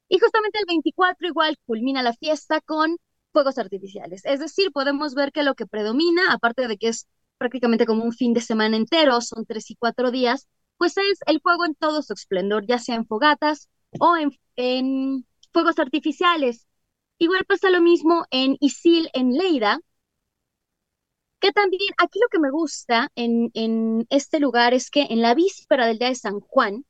[0.08, 2.98] Y justamente el 24 igual culmina la fiesta con
[3.32, 4.26] fuegos artificiales.
[4.26, 7.06] Es decir, podemos ver que lo que predomina, aparte de que es
[7.38, 11.40] prácticamente como un fin de semana entero, son tres y cuatro días, pues es el
[11.40, 14.16] fuego en todo su esplendor, ya sea en fogatas o
[14.56, 16.66] en, fuegos artificiales.
[17.20, 19.78] Igual pasa lo mismo en Isil, en Leida,
[21.40, 25.34] que también aquí lo que me gusta en, en este lugar es que en la
[25.34, 26.84] víspera del día de San Juan,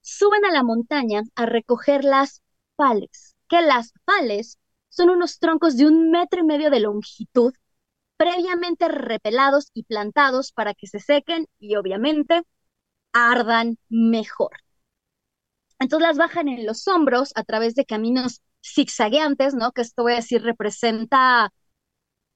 [0.00, 2.42] suben a la montaña a recoger las
[2.76, 7.52] pales, que las pales son unos troncos de un metro y medio de longitud,
[8.16, 12.42] previamente repelados y plantados para que se sequen y obviamente
[13.12, 14.52] ardan mejor.
[15.80, 19.72] Entonces las bajan en los hombros a través de caminos zigzagueantes, ¿no?
[19.72, 21.50] Que esto voy a decir representa,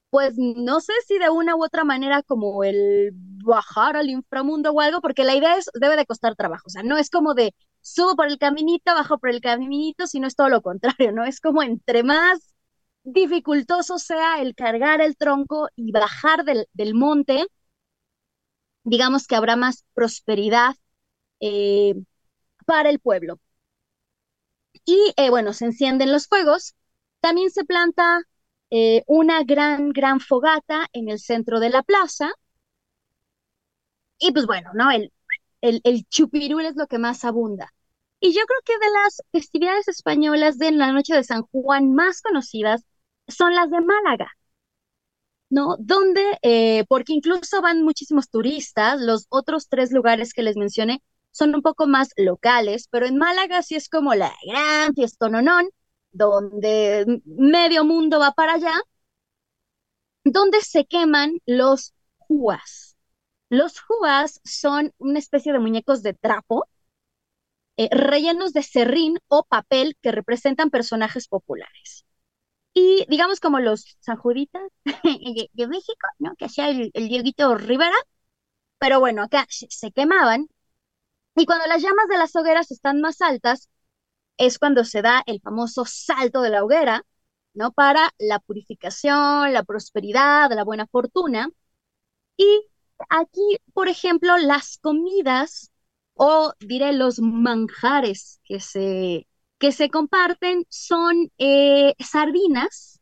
[0.09, 4.81] pues no sé si de una u otra manera como el bajar al inframundo o
[4.81, 7.53] algo, porque la idea es, debe de costar trabajo, o sea, no es como de
[7.81, 11.25] subo por el caminito, bajo por el caminito, sino es todo lo contrario, ¿no?
[11.25, 12.53] Es como entre más
[13.03, 17.45] dificultoso sea el cargar el tronco y bajar del, del monte,
[18.83, 20.75] digamos que habrá más prosperidad
[21.41, 21.95] eh,
[22.67, 23.39] para el pueblo.
[24.85, 26.75] Y eh, bueno, se encienden los fuegos.
[27.19, 28.21] También se planta
[28.69, 32.31] eh, una gran, gran fogata en el centro de la plaza.
[34.19, 34.89] Y pues bueno, ¿no?
[34.91, 35.11] El,
[35.61, 37.73] el, el chupirul es lo que más abunda.
[38.19, 42.21] Y yo creo que de las festividades españolas de la noche de San Juan más
[42.21, 42.85] conocidas
[43.27, 44.31] son las de Málaga.
[45.49, 45.75] ¿no?
[45.79, 51.01] Donde, eh, porque incluso van muchísimos turistas, los otros tres lugares que les mencioné
[51.33, 55.69] son un poco más locales, pero en Málaga sí es como la gran fiestononón,
[56.11, 58.73] donde medio mundo va para allá,
[60.23, 62.95] donde se queman los juas.
[63.49, 66.67] Los juas son una especie de muñecos de trapo,
[67.77, 72.05] eh, rellenos de serrín o papel que representan personajes populares.
[72.73, 74.63] Y digamos como los sanjuditas
[75.53, 76.35] de, México, ¿no?
[76.35, 77.95] Que hacía el, el Dieguito Rivera,
[78.83, 80.47] pero bueno, acá se, quemaban.
[81.35, 83.69] Y cuando las llamas de las hogueras están más altas,
[84.37, 87.05] es cuando se da el famoso salto de la hoguera,
[87.53, 87.71] ¿no?
[87.73, 91.49] Para la purificación, la prosperidad, la buena fortuna.
[92.37, 92.45] Y
[93.09, 95.71] aquí, por ejemplo, las comidas
[96.15, 99.27] o diré los manjares que se
[99.59, 103.01] que se comparten son eh, sardinas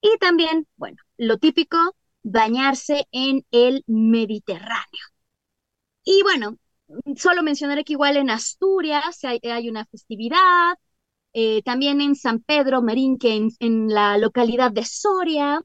[0.00, 1.78] y también, bueno, lo típico,
[2.22, 5.02] bañarse en el Mediterráneo.
[6.04, 6.56] Y bueno,
[7.16, 10.78] solo mencionaré que igual en Asturias hay, una festividad,
[11.32, 15.60] eh, también en San Pedro Merinque, en, en, la localidad de Soria.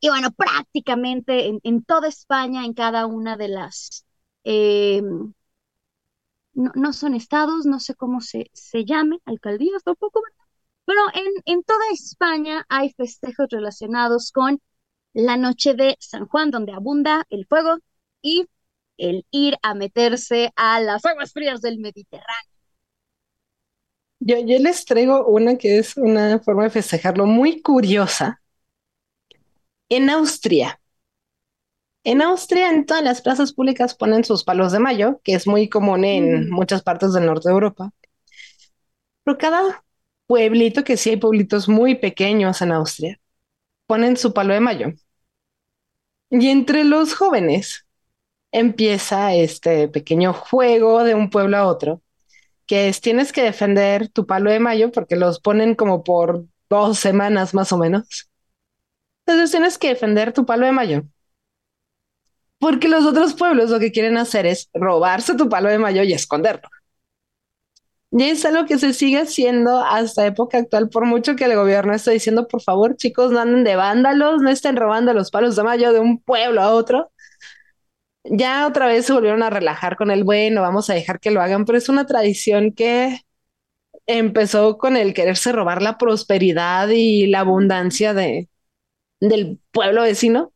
[0.00, 4.04] Y bueno, prácticamente en, toda España, en cada una de las
[4.44, 5.02] eh,
[6.54, 10.20] no, son estados, no sé cómo se, se llame, alcaldías tampoco,
[10.84, 14.60] pero en, en toda España hay festejos relacionados con
[15.12, 17.78] la noche de San Juan, donde abunda el fuego
[18.22, 18.46] y
[18.96, 22.50] el ir a meterse a las aguas frías del Mediterráneo.
[24.20, 28.40] Yo, yo les traigo una que es una forma de festejarlo muy curiosa.
[29.88, 30.80] En Austria,
[32.04, 35.70] en Austria, en todas las plazas públicas ponen sus palos de mayo, que es muy
[35.70, 36.50] común en mm.
[36.50, 37.92] muchas partes del norte de Europa.
[39.24, 39.84] Pero cada
[40.26, 43.20] pueblito, que sí hay pueblitos muy pequeños en Austria,
[43.86, 44.92] ponen su palo de mayo.
[46.30, 47.83] Y entre los jóvenes
[48.54, 52.02] empieza este pequeño juego de un pueblo a otro,
[52.66, 56.98] que es tienes que defender tu palo de mayo porque los ponen como por dos
[56.98, 58.30] semanas más o menos.
[59.26, 61.04] Entonces tienes que defender tu palo de mayo
[62.58, 66.14] porque los otros pueblos lo que quieren hacer es robarse tu palo de mayo y
[66.14, 66.68] esconderlo.
[68.10, 71.92] Y es algo que se sigue haciendo hasta época actual, por mucho que el gobierno
[71.92, 75.64] esté diciendo, por favor, chicos, no anden de vándalos, no estén robando los palos de
[75.64, 77.10] mayo de un pueblo a otro.
[78.24, 81.42] Ya otra vez se volvieron a relajar con el bueno, vamos a dejar que lo
[81.42, 83.20] hagan, pero es una tradición que
[84.06, 88.48] empezó con el quererse robar la prosperidad y la abundancia de,
[89.20, 90.52] del pueblo vecino,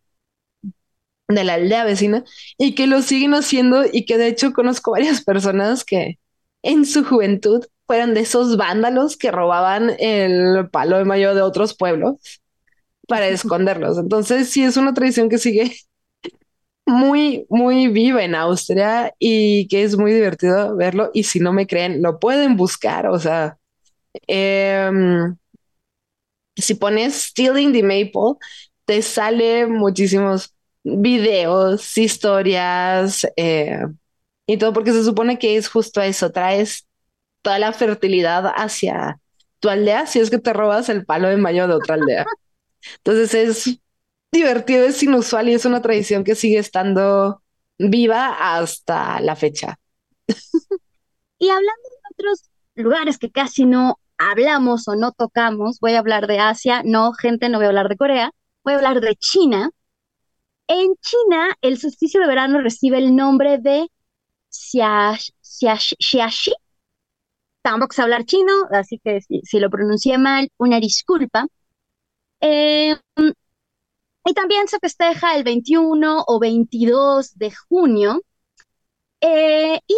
[1.29, 2.25] de la aldea vecina,
[2.57, 6.19] y que lo siguen haciendo y que de hecho conozco varias personas que
[6.63, 11.75] en su juventud fueron de esos vándalos que robaban el palo de mayo de otros
[11.77, 12.17] pueblos
[13.09, 13.99] para esconderlos.
[13.99, 15.77] Entonces sí es una tradición que sigue
[16.89, 21.11] muy, muy viva en Austria y que es muy divertido verlo.
[21.15, 23.07] Y si no me creen, lo pueden buscar.
[23.09, 23.59] O sea,
[24.27, 25.37] em,
[26.57, 28.39] si pones Stealing the Maple,
[28.85, 33.85] te sale muchísimos videos, historias eh,
[34.47, 36.87] y todo, porque se supone que es justo eso, traes
[37.43, 39.21] toda la fertilidad hacia
[39.61, 42.27] tu aldea si es que te robas el palo de mayo de otra aldea.
[43.05, 43.81] Entonces es
[44.33, 47.43] divertido, es inusual y es una tradición que sigue estando
[47.79, 49.79] viva hasta la fecha.
[51.39, 56.27] y hablando de otros lugares que casi no hablamos o no tocamos, voy a hablar
[56.27, 58.33] de Asia, no, gente, no voy a hablar de Corea,
[58.65, 59.71] voy a hablar de China.
[60.67, 63.89] En China, el solsticio de verano recibe el nombre de
[64.51, 66.53] Xiaxi.
[67.63, 71.47] Tampoco sé hablar chino, así que si, lo pronuncié mal, una disculpa.
[72.41, 72.97] Eh,
[74.29, 78.21] y también se festeja el 21 o 22 de junio.
[79.21, 79.97] Eh, y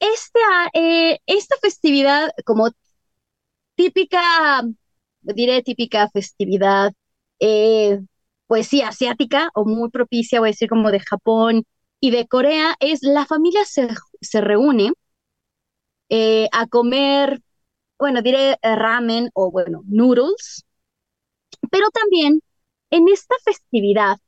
[0.00, 2.70] esta, eh, esta festividad, como
[3.76, 4.62] típica,
[5.22, 6.92] diré típica festividad,
[7.40, 8.00] eh,
[8.46, 11.64] pues sí, asiática o muy propicia, voy a decir como de Japón
[12.00, 13.88] y de Corea, es la familia se,
[14.20, 14.92] se reúne
[16.52, 17.40] a comer,
[17.98, 20.64] bueno, diré ramen o bueno, noodles,
[21.70, 22.40] pero también
[22.94, 24.18] en esta festividad,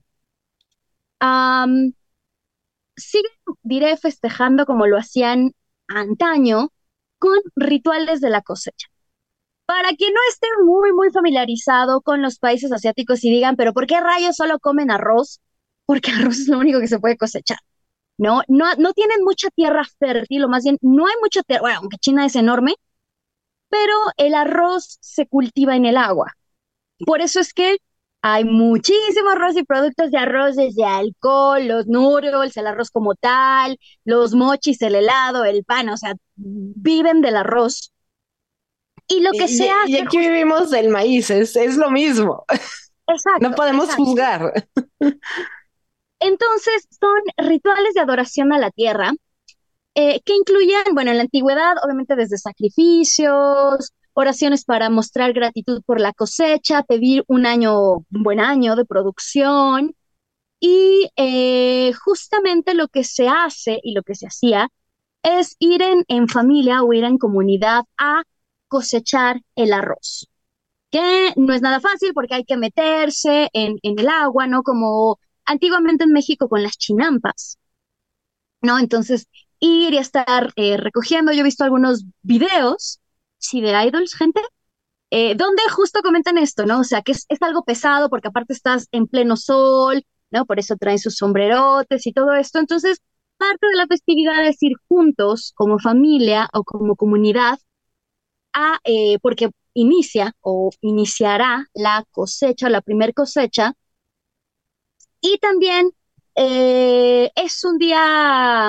[2.96, 3.30] siguen,
[3.62, 5.52] diré, festejando como lo hacían
[5.88, 6.70] antaño
[7.18, 8.88] con rituales de la cosecha.
[9.66, 13.86] Para quien no esté muy, muy familiarizado con los países asiáticos y digan, pero ¿por
[13.86, 15.40] qué rayos solo comen arroz?
[15.86, 17.58] Porque arroz es lo único que se puede cosechar.
[18.18, 21.78] No, no, no tienen mucha tierra fértil, o más bien no hay mucha tierra, bueno,
[21.80, 22.74] aunque China es enorme,
[23.68, 26.32] pero el arroz se cultiva en el agua.
[27.06, 27.78] Por eso es que
[28.28, 33.78] hay muchísimo arroz y productos de arroz, desde alcohol, los noodles, el arroz como tal,
[34.04, 37.92] los mochis, el helado, el pan, o sea, viven del arroz.
[39.06, 39.92] Y lo que se hace.
[39.92, 42.44] Y aquí vivimos del maíz, es, es lo mismo.
[43.06, 43.48] Exacto.
[43.48, 44.66] no podemos juzgar.
[46.18, 49.12] Entonces, son rituales de adoración a la tierra
[49.94, 56.00] eh, que incluyen, bueno, en la antigüedad, obviamente desde sacrificios, oraciones para mostrar gratitud por
[56.00, 59.94] la cosecha, pedir un año, un buen año de producción.
[60.58, 64.70] Y eh, justamente lo que se hace y lo que se hacía
[65.22, 68.22] es ir en, familia o ir en comunidad a
[68.68, 70.28] cosechar el arroz,
[70.90, 74.62] que no es nada fácil porque hay que meterse en, el agua, ¿no?
[74.62, 77.58] Como antiguamente en México con las chinampas,
[78.62, 78.78] ¿no?
[78.78, 79.28] Entonces,
[79.60, 83.00] ir y estar eh, recogiendo, yo he visto algunos videos
[83.48, 84.40] sí, de idols, gente,
[85.10, 86.80] eh, donde justo comentan esto, ¿no?
[86.80, 90.46] O sea, que es, algo pesado porque aparte estás en pleno sol, ¿no?
[90.46, 92.58] Por eso traen sus sombrerotes y todo esto.
[92.58, 93.00] Entonces,
[93.38, 97.58] parte de la festividad es ir juntos como familia o como comunidad
[98.52, 103.74] a, eh, porque inicia o iniciará la cosecha, la primer cosecha.
[105.20, 105.90] Y también
[106.34, 108.68] eh, es un día,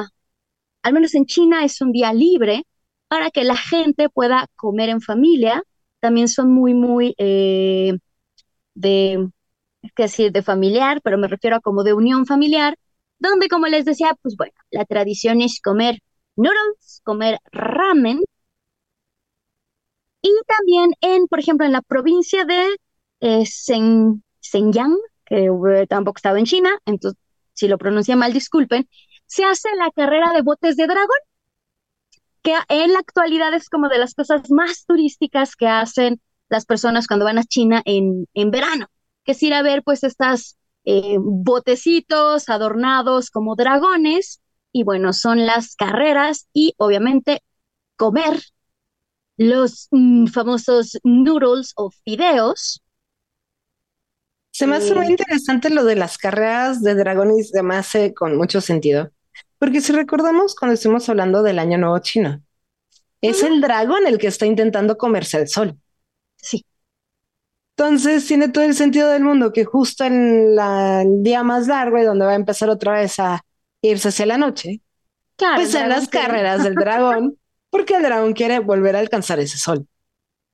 [0.81, 2.65] al menos en China, es un día libre
[3.07, 5.63] para que la gente pueda comer en familia.
[5.99, 7.97] También son muy, muy eh,
[8.75, 9.29] de,
[9.81, 12.77] es decir, de familiar, pero me refiero a como de unión familiar,
[13.19, 15.99] donde, como les decía, pues bueno, la tradición es comer
[16.35, 18.21] noodles, comer ramen.
[20.21, 22.75] Y también en, por ejemplo, en la provincia de
[23.21, 23.43] eh,
[25.25, 27.19] que eh, tampoco estaba en China, entonces
[27.53, 28.87] si lo pronuncia mal, disculpen,
[29.25, 31.17] se hace la carrera de botes de dragón
[32.47, 37.05] que en la actualidad es como de las cosas más turísticas que hacen las personas
[37.05, 38.87] cuando van a China en, en verano,
[39.25, 44.39] que es ir a ver pues estas eh, botecitos adornados como dragones
[44.71, 47.43] y bueno, son las carreras y obviamente
[47.97, 48.39] comer
[49.35, 52.81] los mm, famosos noodles o fideos.
[54.51, 58.37] Se me hace muy eh, interesante lo de las carreras de dragones, además eh, con
[58.37, 59.11] mucho sentido.
[59.59, 62.41] Porque si recordamos cuando estuvimos hablando del Año Nuevo Chino,
[63.21, 65.77] es el dragón el que está intentando comerse el sol.
[66.35, 66.65] Sí.
[67.75, 72.03] Entonces tiene todo el sentido del mundo que justo en el día más largo y
[72.03, 73.43] donde va a empezar otra vez a
[73.81, 74.81] irse hacia la noche,
[75.35, 77.37] claro, pues en las carreras del dragón
[77.69, 79.87] porque el dragón quiere volver a alcanzar ese sol.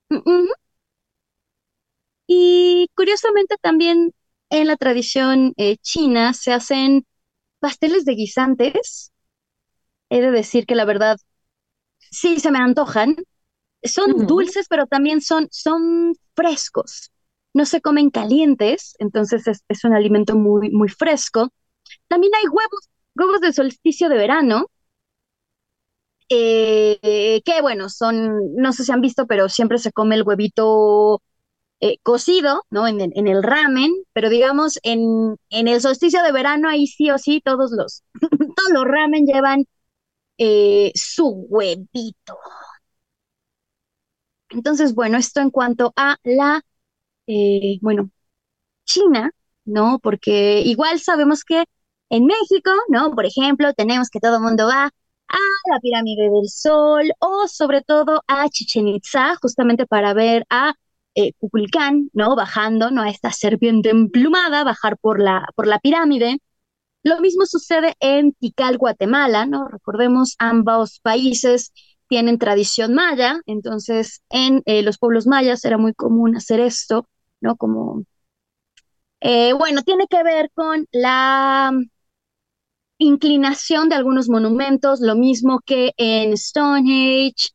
[0.10, 0.50] Ujú.
[2.28, 4.14] Y curiosamente también
[4.50, 7.06] en la tradición eh, china se hacen
[7.66, 9.12] pasteles de guisantes.
[10.10, 11.18] He de decir que la verdad
[12.12, 13.16] sí se me antojan.
[13.84, 17.12] Son dulces, pero también son, son frescos.
[17.54, 21.50] No se comen calientes, entonces es, es un alimento muy, muy fresco.
[22.10, 24.68] También hay huevos, huevos de solsticio de verano,
[26.30, 31.22] eh, que bueno, son, no sé si han visto, pero siempre se come el huevito
[31.84, 32.88] eh, cocido, ¿no?
[32.88, 37.12] En el, en el ramen, pero digamos, en, en el solsticio de verano, ahí sí
[37.12, 38.04] o sí, todos los,
[38.58, 39.66] todos los ramen llevan
[40.40, 42.38] eh, su huevito.
[44.50, 46.62] Entonces, bueno, esto en cuanto a la,
[47.28, 48.12] eh, bueno,
[48.86, 49.32] China,
[49.66, 50.00] ¿no?
[50.02, 51.66] Porque igual sabemos que
[52.10, 53.12] en México, ¿no?
[53.16, 55.38] Por ejemplo, tenemos que todo el mundo va a
[55.74, 60.74] la Pirámide del Sol o sobre todo a Chichen Itza, justamente para ver a
[61.16, 61.34] eh,
[62.14, 62.36] ¿no?
[62.36, 63.02] Bajando, ¿no?
[63.04, 66.40] A esta serpiente emplumada, bajar por la, por la pirámide.
[67.04, 69.68] Lo mismo sucede en Tikal, Guatemala, ¿no?
[69.68, 71.74] Recordemos, ambos países
[72.08, 77.08] tienen tradición maya, entonces en eh, los pueblos mayas era muy común hacer esto,
[77.42, 77.56] ¿no?
[77.58, 78.04] Como,
[79.22, 81.72] eh, bueno, tiene que ver con la
[82.98, 87.50] inclinación de algunos monumentos, lo mismo que en Stonehenge,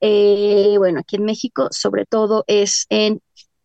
[0.00, 3.20] eh, bueno, aquí en México sobre todo es en,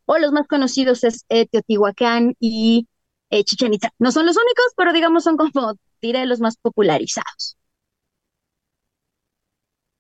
[0.05, 2.87] o los más conocidos es eh, Teotihuacán y
[3.29, 3.89] eh, Chichen Itza.
[3.99, 7.57] No son los únicos, pero digamos son como, diré, los más popularizados.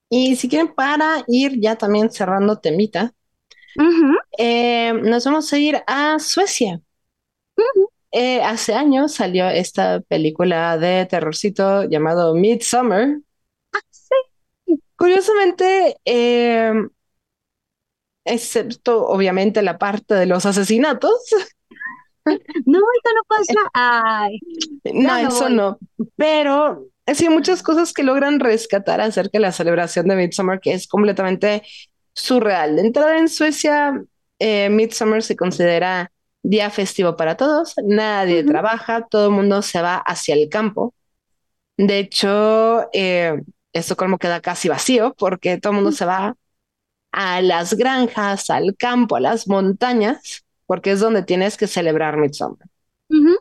[0.09, 3.13] Y si quieren, para ir ya también cerrando temita,
[4.37, 6.81] eh, nos vamos a ir a Suecia.
[8.11, 13.19] Eh, hace años salió esta película de terrorcito llamado Midsommar.
[14.97, 16.73] Curiosamente, eh,
[18.23, 21.11] excepto obviamente la parte de los asesinatos,
[22.65, 23.69] No, esto no pasa.
[23.73, 24.39] Ay,
[24.83, 25.49] no, me eso voy.
[25.49, 25.77] no,
[26.15, 30.87] pero sí muchas cosas que logran rescatar acerca de la celebración de Midsommar, que es
[30.87, 31.63] completamente
[32.13, 32.75] surreal.
[32.75, 34.03] De entrada en Suecia,
[34.39, 36.11] eh, Midsommar se considera
[36.43, 40.93] día festivo para todos, nadie trabaja, todo el mundo se va hacia el campo.
[41.77, 43.41] De hecho, eh,
[43.75, 46.35] Estocolmo queda casi vacío porque todo el mundo se va
[47.11, 52.67] a las granjas, al campo, a las montañas, porque es donde tienes que celebrar Midsommar.
[53.09, 53.35] ujú,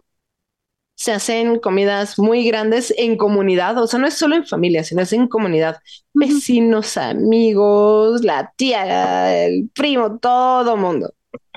[0.97, 5.03] Se hacen comidas muy grandes en comunidad, o sea, no es solo en familia, sino
[5.03, 5.79] es en comunidad.
[6.15, 6.41] ujú.
[6.41, 11.13] Vecinos, amigos, la tía, el primo, todo mundo.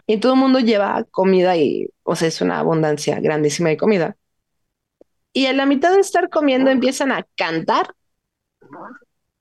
[0.07, 4.17] Y todo el mundo lleva comida y, o sea, es una abundancia grandísima de comida.
[5.33, 7.93] Y a la mitad de estar comiendo empiezan a cantar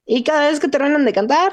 [0.07, 1.53] y cada vez que terminan de cantar,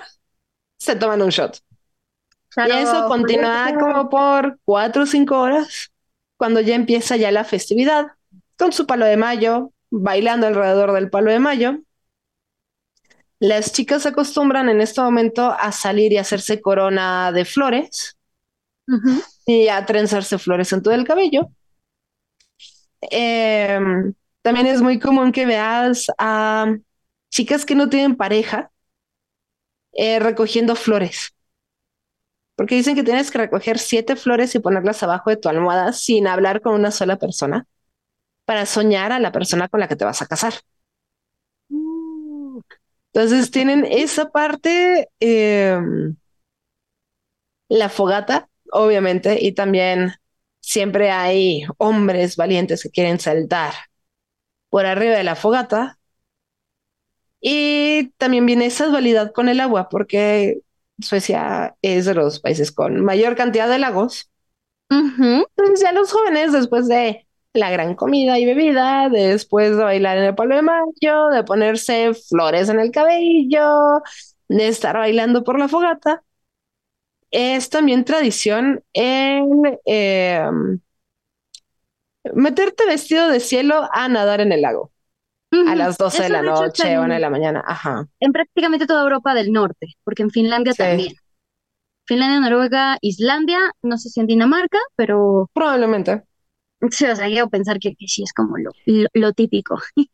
[0.78, 1.58] se toman un shot.
[1.58, 5.92] Y Claro, eso continúa como por cuatro o cinco horas,
[6.38, 8.08] cuando ya empieza ya la festividad,
[8.58, 11.80] con su palo de mayo, bailando alrededor del palo de mayo.
[13.40, 18.18] Las chicas se acostumbran en este momento a salir y hacerse corona de flores
[19.46, 21.50] y a trenzarse flores en todo el cabello.
[23.12, 23.80] Eh,
[24.42, 26.74] también es muy común que veas a
[27.34, 28.72] chicas que no tienen pareja
[29.94, 31.34] eh, recogiendo flores.
[32.56, 36.28] Porque dicen que tienes que recoger siete flores y ponerlas abajo de tu almohada sin
[36.28, 37.66] hablar con una sola persona
[38.46, 40.54] para soñar a la persona con la que te vas a casar.
[43.12, 45.80] Entonces tienen esa parte, eh,
[47.68, 50.14] la fogata, obviamente, y también
[50.60, 53.74] siempre hay hombres valientes que quieren saltar
[54.70, 56.00] por arriba de la fogata.
[57.46, 60.62] Y también viene esa dualidad con el agua, porque
[61.02, 64.32] Suecia es de los países con mayor cantidad de lagos.
[65.58, 70.26] Entonces ya los jóvenes, después de la gran comida y bebida, después de bailar en
[70.26, 74.02] el palo de mayo, de ponerse flores en el cabello,
[74.48, 76.24] de estar bailando por la fogata,
[77.32, 80.42] es también tradición en eh,
[82.34, 84.93] meterte vestido de cielo a nadar en el lago
[85.64, 87.64] a las 12 de Eso, la de noche es o una de en, la mañana.
[87.66, 88.08] Ajá.
[88.20, 91.16] en prácticamente toda Europa del Norte, porque en Finlandia Sí, también.
[92.06, 96.24] Finlandia, Noruega, Islandia, no sé si en Dinamarca, pero probablemente.
[96.92, 99.78] sí, o sea, quiero pensar que, que sí es como lo, lo, lo típico.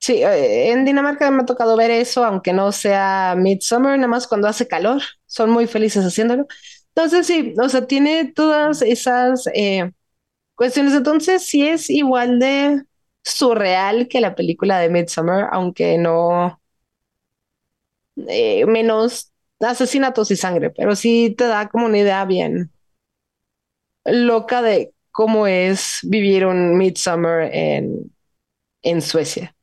[0.00, 4.26] Sí, eh, en Dinamarca me ha tocado ver eso, aunque no sea midsummer, nada más
[4.26, 6.46] cuando hace calor, son muy felices haciéndolo.
[6.88, 9.92] Entonces, sí, o sea, tiene todas esas eh,
[10.56, 10.94] cuestiones.
[10.94, 12.84] Entonces, sí es igual de
[13.24, 16.60] surreal que la película de Midsommar, aunque no,
[18.28, 22.72] eh, menos asesinatos y sangre, pero sí te da como una idea bien
[24.04, 28.12] loca de cómo es vivir un Midsummer en,
[28.82, 29.56] en Suecia.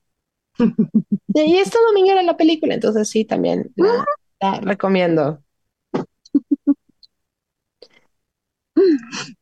[1.35, 4.05] y esto domingo era la película, entonces sí, también la,
[4.41, 5.43] la recomiendo.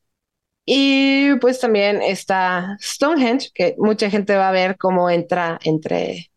[0.69, 6.29] Y pues también está Stonehenge, que mucha gente va a ver cómo entra entre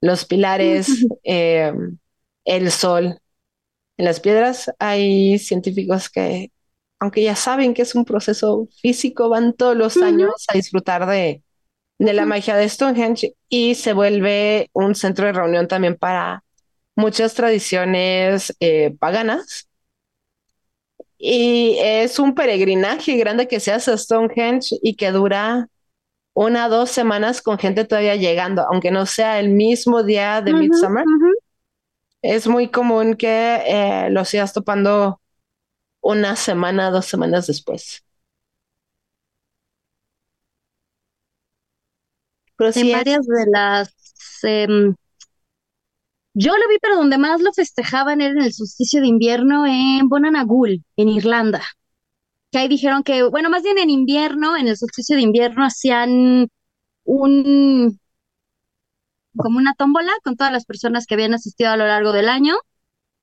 [0.00, 0.88] los pilares,
[1.24, 1.72] eh,
[2.44, 3.18] el sol
[3.96, 4.72] en las piedras.
[4.78, 6.52] Hay científicos que,
[7.00, 11.42] aunque ya saben que es un proceso físico, van todos los años a disfrutar de,
[11.98, 16.44] de la magia de Stonehenge y se vuelve un centro de reunión también para
[16.96, 19.68] muchas tradiciones eh, paganas.
[21.26, 25.70] Y es un peregrinaje grande que se hace a Stonehenge y que dura
[26.34, 30.52] una o dos semanas con gente todavía llegando, aunque no sea el mismo día de
[30.52, 31.06] Midsummer.
[32.20, 35.22] Es muy común que eh, lo sigas topando
[36.02, 38.04] una semana, dos semanas después.
[42.56, 43.94] Pero en varias de las
[44.42, 44.94] em,
[46.34, 50.08] yo lo vi, pero donde más lo festejaban era en el solsticio de invierno en
[50.08, 51.62] Bonanagul, en Irlanda.
[52.50, 56.48] Que ahí dijeron que, bueno, más bien en invierno, en el solsticio de invierno hacían
[57.04, 58.00] un,
[59.36, 62.54] como una tómbola con todas las personas que habían asistido a lo largo del año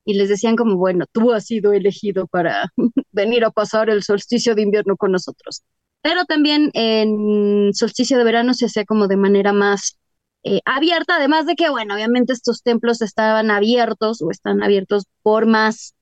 [0.06, 2.72] y les decían como, bueno, tú has sido elegido para
[3.12, 5.64] venir a pasar el solsticio de invierno con nosotros.
[6.02, 9.98] Pero también en solsticio de verano se hacía como de manera más
[10.44, 15.46] eh, abierta, además de que, bueno, obviamente estos templos estaban abiertos o están abiertos por
[15.48, 15.96] más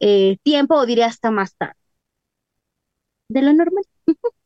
[0.00, 1.76] eh, tiempo, o diría hasta más tarde.
[3.28, 3.84] De lo normal.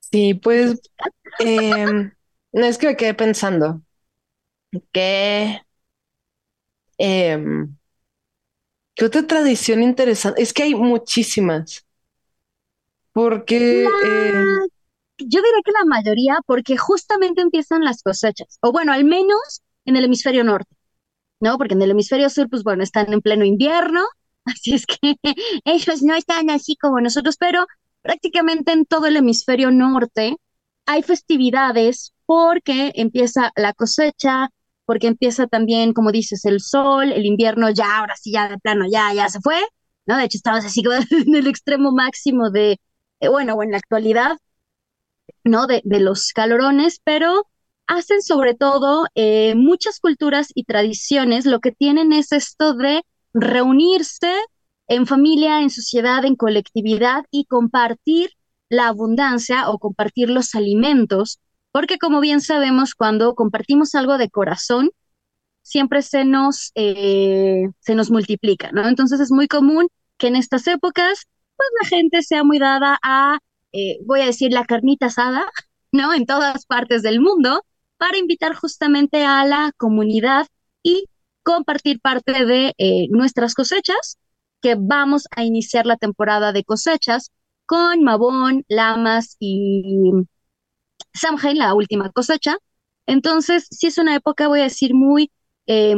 [0.00, 0.80] Sí, pues
[1.38, 2.12] em,
[2.52, 3.82] no es que me quedé pensando
[4.92, 5.60] que
[6.98, 7.76] em,
[8.94, 10.42] ¿qué otra tradición interesante?
[10.42, 11.86] Es que hay muchísimas.
[13.12, 14.60] Porque eh,
[15.18, 19.96] yo diría que la mayoría, porque justamente empiezan las cosechas, o bueno, al menos en
[19.96, 20.74] el hemisferio norte,
[21.40, 21.58] ¿no?
[21.58, 24.04] Porque en el hemisferio sur, pues bueno, están en pleno invierno,
[24.44, 25.16] así es que
[25.64, 27.66] ellos no están así como nosotros, pero
[28.02, 30.36] prácticamente en todo el hemisferio norte
[30.86, 34.50] hay festividades porque empieza la cosecha,
[34.84, 38.86] porque empieza también, como dices, el sol, el invierno ya, ahora sí, ya de plano,
[38.90, 39.60] ya, ya se fue,
[40.06, 40.16] ¿no?
[40.16, 40.82] De hecho, estamos así
[41.26, 42.78] en el extremo máximo de,
[43.20, 44.36] eh, bueno, o en la actualidad,
[45.46, 45.66] ¿no?
[45.66, 47.46] De, de los calorones, pero
[47.86, 54.32] hacen sobre todo eh, muchas culturas y tradiciones, lo que tienen es esto de reunirse
[54.88, 58.30] en familia, en sociedad, en colectividad y compartir
[58.68, 61.40] la abundancia o compartir los alimentos,
[61.72, 64.90] porque como bien sabemos, cuando compartimos algo de corazón,
[65.62, 68.88] siempre se nos, eh, se nos multiplica, ¿no?
[68.88, 69.88] Entonces es muy común
[70.18, 71.26] que en estas épocas,
[71.56, 73.38] pues la gente sea muy dada a
[73.76, 75.46] eh, voy a decir, la carnita asada,
[75.92, 76.14] ¿no?
[76.14, 77.62] En todas partes del mundo,
[77.98, 80.46] para invitar justamente a la comunidad
[80.82, 81.06] y
[81.42, 84.18] compartir parte de eh, nuestras cosechas,
[84.62, 87.30] que vamos a iniciar la temporada de cosechas
[87.66, 90.12] con Mabón, Lamas y
[91.14, 92.56] Samhain, la última cosecha.
[93.06, 95.30] Entonces, sí es una época, voy a decir, muy
[95.66, 95.96] eh,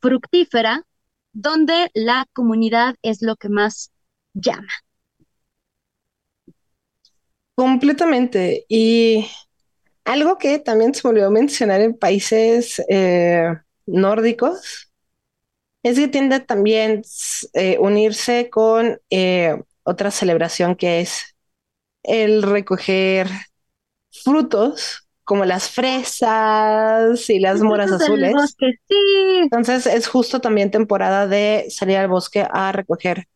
[0.00, 0.84] fructífera,
[1.32, 3.92] donde la comunidad es lo que más
[4.34, 4.68] llama.
[7.60, 8.64] Completamente.
[8.70, 9.28] Y
[10.06, 13.52] algo que también se volvió a mencionar en países eh,
[13.84, 14.90] nórdicos
[15.82, 17.02] es que tiende también
[17.52, 21.36] eh, unirse con eh, otra celebración que es
[22.02, 23.28] el recoger
[24.10, 28.56] frutos como las fresas y las moras azules.
[29.42, 33.28] Entonces es justo también temporada de salir al bosque a recoger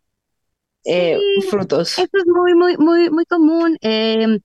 [0.84, 1.18] eh,
[1.50, 1.98] frutos.
[1.98, 3.76] Eso es muy, muy, muy, muy común.
[3.80, 4.38] Eh,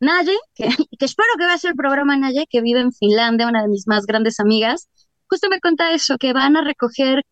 [0.00, 0.68] Naye, que,
[1.00, 3.86] espero que va a ser el programa Naye, que vive en Finlandia, una de mis
[3.86, 4.88] más grandes amigas,
[5.28, 7.24] justo me cuenta eso, que van a recoger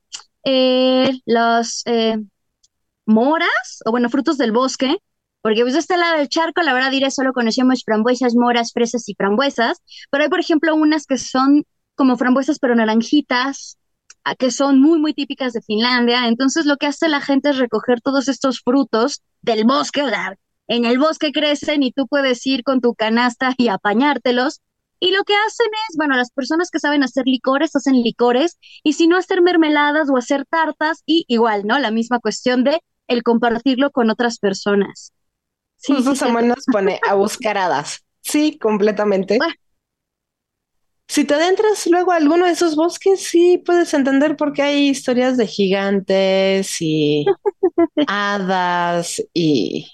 [0.45, 2.17] eh, los eh,
[3.07, 4.97] moras, o bueno, frutos del bosque,
[5.43, 9.09] porque pues de este lado del charco, la verdad diré, solo conocemos frambuesas, moras, fresas
[9.09, 13.79] y frambuesas, pero hay, por ejemplo, unas que son como frambuesas pero naranjitas,
[14.39, 16.27] que son muy, muy típicas de Finlandia.
[16.29, 20.37] Entonces lo que hace la gente es recoger todos estos frutos del bosque, o sea,
[20.67, 24.61] en el bosque crecen y tú puedes ir con tu canasta y apañártelos.
[25.01, 28.95] Y lo que hacen es, bueno, las personas que saben hacer licores hacen licores y
[28.95, 31.79] si no hacer mermeladas o hacer tartas y igual, ¿no?
[31.79, 35.13] La misma cuestión de el compartirlo con otras personas.
[35.77, 38.03] Sí, sí, nos pone a buscar hadas.
[38.23, 39.39] Sí, completamente.
[41.09, 44.89] Si te adentras luego a alguno de esos bosques, sí puedes entender por qué hay
[44.89, 47.27] historias de gigantes y
[48.09, 49.91] hadas y...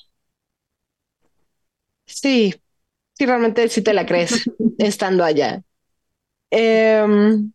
[2.06, 2.54] Sí,
[3.14, 4.44] sí, realmente sí te la crees
[4.78, 5.62] estando allá.
[6.50, 7.52] Em,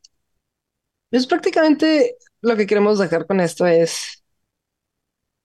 [1.09, 4.23] pues prácticamente lo que queremos dejar con esto es...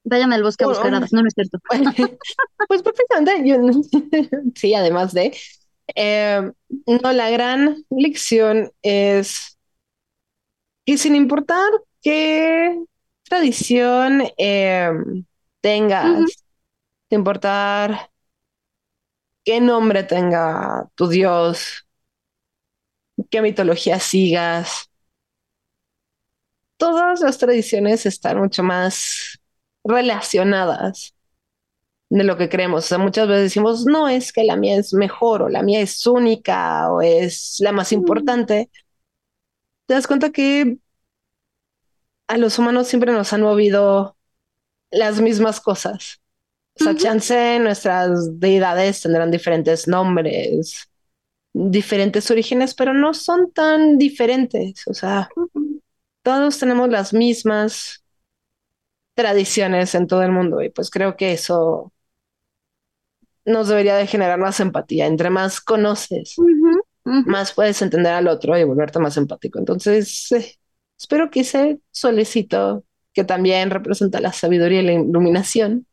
[0.04, 1.58] Vayan al bosque a buscar hadas, no, no es cierto.
[2.68, 3.56] pues prácticamente, yo,
[4.54, 5.36] sí, además de...
[5.94, 6.50] Eh,
[6.86, 9.58] no, la gran lección es
[10.84, 11.70] que sin importar
[12.02, 12.82] qué
[13.24, 14.90] tradición eh,
[15.60, 16.44] tengas,
[17.08, 18.10] sin importar
[19.44, 21.86] qué nombre tenga tu Dios,
[23.30, 24.90] qué mitología sigas,
[26.76, 29.38] todas las tradiciones están mucho más
[29.84, 31.14] relacionadas
[32.10, 32.84] de lo que creemos.
[32.84, 35.80] O sea, muchas veces decimos, no es que la mía es mejor o la mía
[35.80, 38.70] es única o es la más importante.
[39.86, 40.78] Te das cuenta que
[42.28, 44.16] a los humanos siempre nos han movido
[44.90, 46.20] las mismas cosas.
[46.80, 50.88] O sea, chance nuestras deidades tendrán diferentes nombres,
[51.52, 54.86] diferentes orígenes, pero no son tan diferentes.
[54.86, 55.28] O sea,
[56.22, 58.04] todos tenemos las mismas
[59.14, 61.92] tradiciones en todo el mundo y pues creo que eso
[63.50, 65.06] nos debería de generar más empatía.
[65.06, 66.36] Entre más conoces,
[67.24, 69.58] más puedes entender al otro y volverte más empático.
[69.58, 70.56] Entonces, eh,
[70.98, 75.86] espero que ese solecito, que también representa la sabiduría y la iluminación,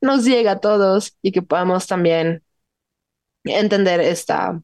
[0.00, 2.42] nos llegue a todos y que podamos también
[3.44, 4.62] entender esta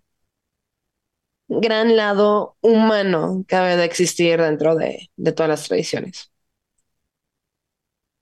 [1.48, 6.30] gran lado humano que debe de existir dentro de, de todas las tradiciones.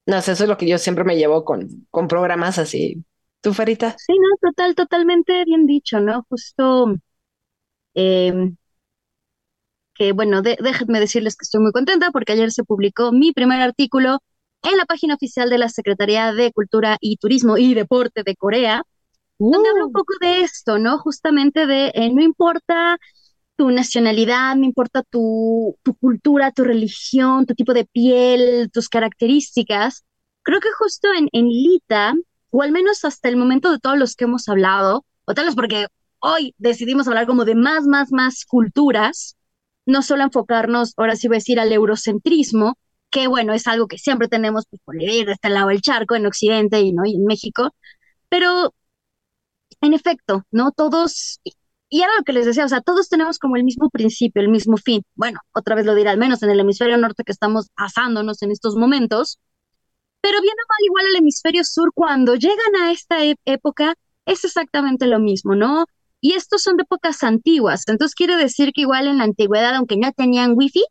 [0.07, 3.05] No sé, eso es lo que yo siempre me llevo con, con programas así
[3.47, 3.95] ¿Tú, Farita?
[3.97, 6.27] Sí, no, total, totalmente bien dicho, ¿no?
[6.29, 6.97] Justo
[7.95, 8.57] em,
[9.95, 14.19] que, bueno, déjenme decirles que estoy muy contenta porque ayer se publicó mi primer artículo
[14.65, 18.83] en la página oficial de la Secretaría de Cultura y Turismo y Deporte de Corea,
[19.39, 19.93] donde habla un uh.
[19.93, 20.99] poco de esto, ¿no?
[20.99, 22.99] Justamente de eh, no importa
[23.55, 30.05] tu nacionalidad, no importa tu, tu cultura, tu religión, tu tipo de piel, tus características.
[30.43, 32.13] Creo que justo en, en Lita
[32.51, 35.55] o al menos hasta el momento de todos los que hemos hablado, o tal vez
[35.55, 35.87] porque
[36.21, 39.37] hoy decidimos hablar como de más, más, más culturas,
[39.87, 42.77] no solo enfocarnos, ahora sí voy a decir, al eurocentrismo,
[43.11, 46.17] que bueno, es algo que siempre tenemos pues, por vivir de este lado del charco,
[46.17, 47.05] en Occidente y, ¿no?
[47.07, 47.75] y en México,
[48.29, 48.75] pero
[49.81, 50.73] en efecto, ¿no?
[50.73, 51.41] Todos,
[51.89, 54.49] y era lo que les decía, o sea, todos tenemos como el mismo principio, el
[54.49, 55.03] mismo fin.
[55.15, 58.51] Bueno, otra vez lo diré, al menos en el hemisferio norte que estamos asándonos en
[58.51, 59.39] estos momentos,
[60.27, 63.95] pero bien o mal, igual el hemisferio sur, cuando llegan a esta e-, época,
[64.27, 65.87] es exactamente lo mismo, ¿no?
[66.21, 69.97] Y estos son de épocas antiguas, entonces quiere decir que igual en la antigüedad, aunque
[69.97, 70.83] no tenían wifi,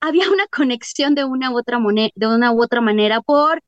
[0.00, 1.78] había una conexión de una u otra,
[2.14, 3.60] de una u otra manera por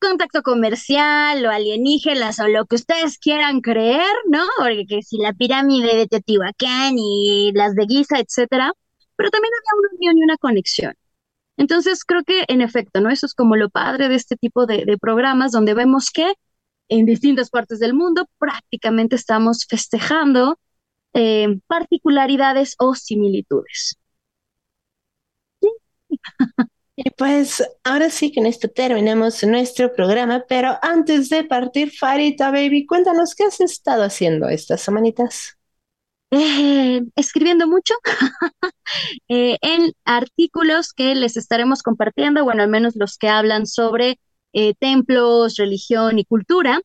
[0.00, 4.44] contacto comercial o alienígenas o lo que ustedes quieran creer, ¿no?
[4.58, 8.72] Porque que si la pirámide de Teotihuacán y las de Giza, etcétera,
[9.16, 10.94] pero también había una unión y una conexión.
[11.58, 13.10] Entonces, creo que en efecto, ¿no?
[13.10, 16.32] Eso es como lo padre de este tipo de, programas donde vemos que
[16.88, 20.58] en distintas partes del mundo prácticamente estamos festejando
[21.14, 23.98] eh, particularidades o similitudes.
[26.96, 32.50] Y pues ahora sí que en esto terminamos nuestro programa, pero antes de partir, Farita
[32.50, 35.57] Baby, cuéntanos qué has estado haciendo estas semanitas.
[36.30, 37.94] Eh, escribiendo mucho
[39.28, 44.20] eh, en artículos que les estaremos compartiendo, bueno, al menos los que hablan sobre
[44.52, 46.80] eh, templos, religión y cultura.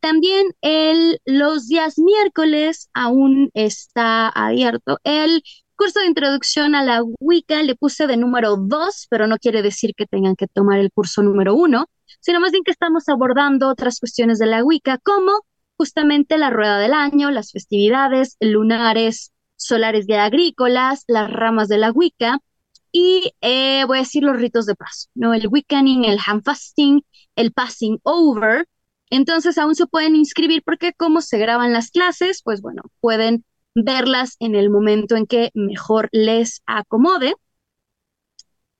[0.00, 5.42] También el, los días miércoles aún está abierto el
[5.76, 7.62] curso de introducción a la Wicca.
[7.62, 11.22] Le puse de número dos, pero no quiere decir que tengan que tomar el curso
[11.22, 11.86] número uno,
[12.20, 15.40] sino más bien que estamos abordando otras cuestiones de la Wicca, como
[15.76, 21.90] justamente la rueda del año, las festividades lunares, solares y agrícolas, las ramas de la
[21.92, 22.38] Wicca
[22.92, 25.34] y eh, voy a decir los ritos de paso, ¿no?
[25.34, 27.04] El Wiccaning, el Handfasting,
[27.36, 28.66] el Passing Over.
[29.10, 33.44] Entonces aún se pueden inscribir porque como se graban las clases, pues bueno, pueden
[33.74, 37.34] verlas en el momento en que mejor les acomode.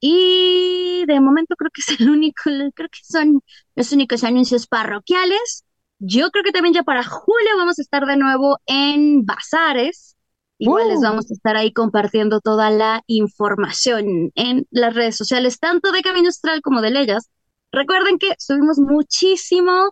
[0.01, 2.43] Y de momento creo que es el único,
[2.75, 3.41] creo que son
[3.75, 5.64] los únicos anuncios parroquiales.
[5.99, 10.17] Yo creo que también ya para julio vamos a estar de nuevo en Bazares.
[10.59, 15.91] Igual les vamos a estar ahí compartiendo toda la información en las redes sociales, tanto
[15.93, 17.29] de Camino Astral como de Leyas.
[17.73, 19.91] Recuerden que subimos muchísimo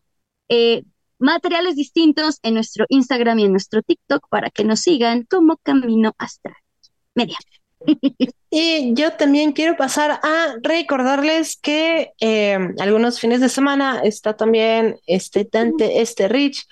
[0.49, 0.85] eh,
[1.19, 6.15] materiales distintos en nuestro Instagram y en nuestro TikTok para que nos sigan como Camino
[6.19, 6.57] Astral.
[7.15, 7.37] media.
[8.55, 14.97] Y yo también quiero pasar a recordarles que eh, algunos fines de semana está también
[15.07, 16.67] este Tante, este Rich,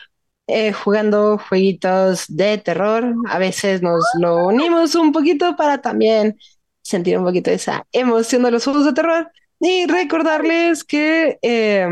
[0.47, 3.15] eh, jugando jueguitos de terror.
[3.29, 6.39] A veces nos lo unimos un poquito para también
[6.83, 9.31] sentir un poquito esa emoción de los juegos de terror.
[9.59, 11.89] Y recordarles que, eh,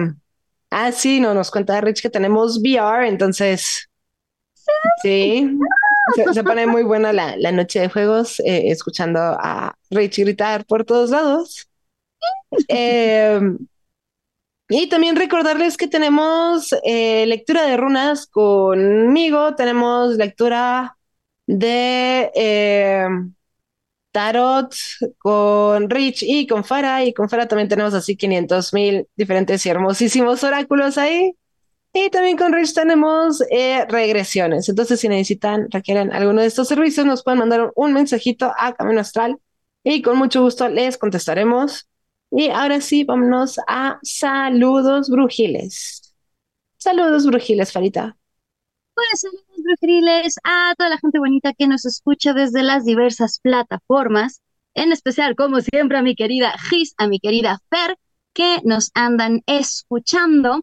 [0.70, 3.88] ah, sí, no, nos cuenta Rich que tenemos VR, entonces,
[5.02, 5.50] sí,
[6.14, 10.84] se, pone muy buena la, la noche de juegos, eh, escuchando a Rich gritar por
[10.84, 11.68] todos lados.
[12.68, 13.40] Eh,
[14.70, 20.96] y también recordarles que tenemos eh, lectura de runas conmigo, tenemos lectura
[21.46, 22.30] de
[24.12, 24.74] tarot
[25.18, 29.68] con Rich y con Farah, y con Farah también tenemos así 500 mil diferentes y
[29.68, 31.38] hermosísimos oráculos ahí.
[31.93, 34.68] Y también con Rich tenemos eh, regresiones.
[34.68, 39.01] Entonces, si necesitan, requieren alguno de estos servicios, nos pueden mandar un mensajito a Camino
[39.01, 39.39] Astral
[39.82, 41.89] y con mucho gusto les contestaremos.
[42.30, 46.14] Y ahora sí, vámonos a saludos brujiles.
[46.76, 48.16] Saludos brujiles, Farita.
[48.95, 54.43] Pues saludos brujiles a toda la gente bonita que nos escucha desde las diversas plataformas,
[54.74, 57.97] en especial, como siempre, a mi querida Gis, a mi querida Fer,
[58.34, 60.61] que nos andan escuchando.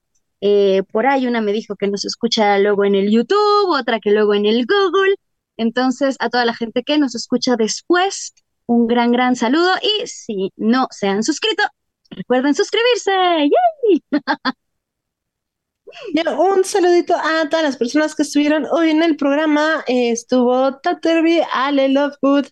[0.48, 4.12] Eh, por ahí una me dijo que nos escucha luego en el YouTube, otra que
[4.12, 5.16] luego en el Google.
[5.58, 8.36] Entonces, a toda la gente que nos escucha después,
[8.68, 9.72] un gran, gran saludo.
[9.82, 11.64] Y si no se han suscrito,
[12.12, 13.12] recuerden suscribirse.
[13.12, 14.04] ¡Yay!
[16.38, 19.84] un saludito a todas las personas que estuvieron hoy en el programa.
[19.88, 22.46] estuvo Taterby, Ale Lovegood,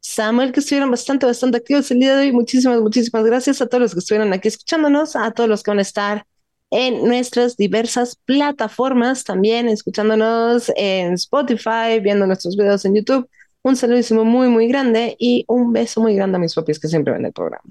[0.00, 2.32] Samuel, que estuvieron bastante, bastante activos el día de hoy.
[2.32, 5.78] Muchísimas, muchísimas gracias a todos los que estuvieron aquí escuchándonos, a todos los que van
[5.78, 6.26] a estar
[6.70, 13.28] en nuestras diversas plataformas, también escuchándonos en Spotify, viendo nuestros videos en YouTube.
[13.62, 17.12] Un saludísimo muy, muy grande y un beso muy grande a mis papis que siempre
[17.12, 17.64] ven el programa.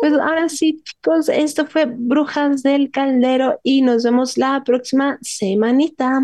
[0.00, 6.20] Pues ahora sí, chicos, esto fue Brujas del Caldero y nos vemos la próxima semanita.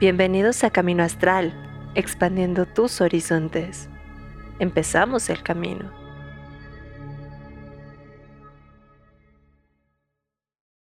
[0.00, 1.54] Bienvenidos a Camino Astral,
[1.94, 3.88] expandiendo tus horizontes.
[4.58, 6.05] Empezamos el camino.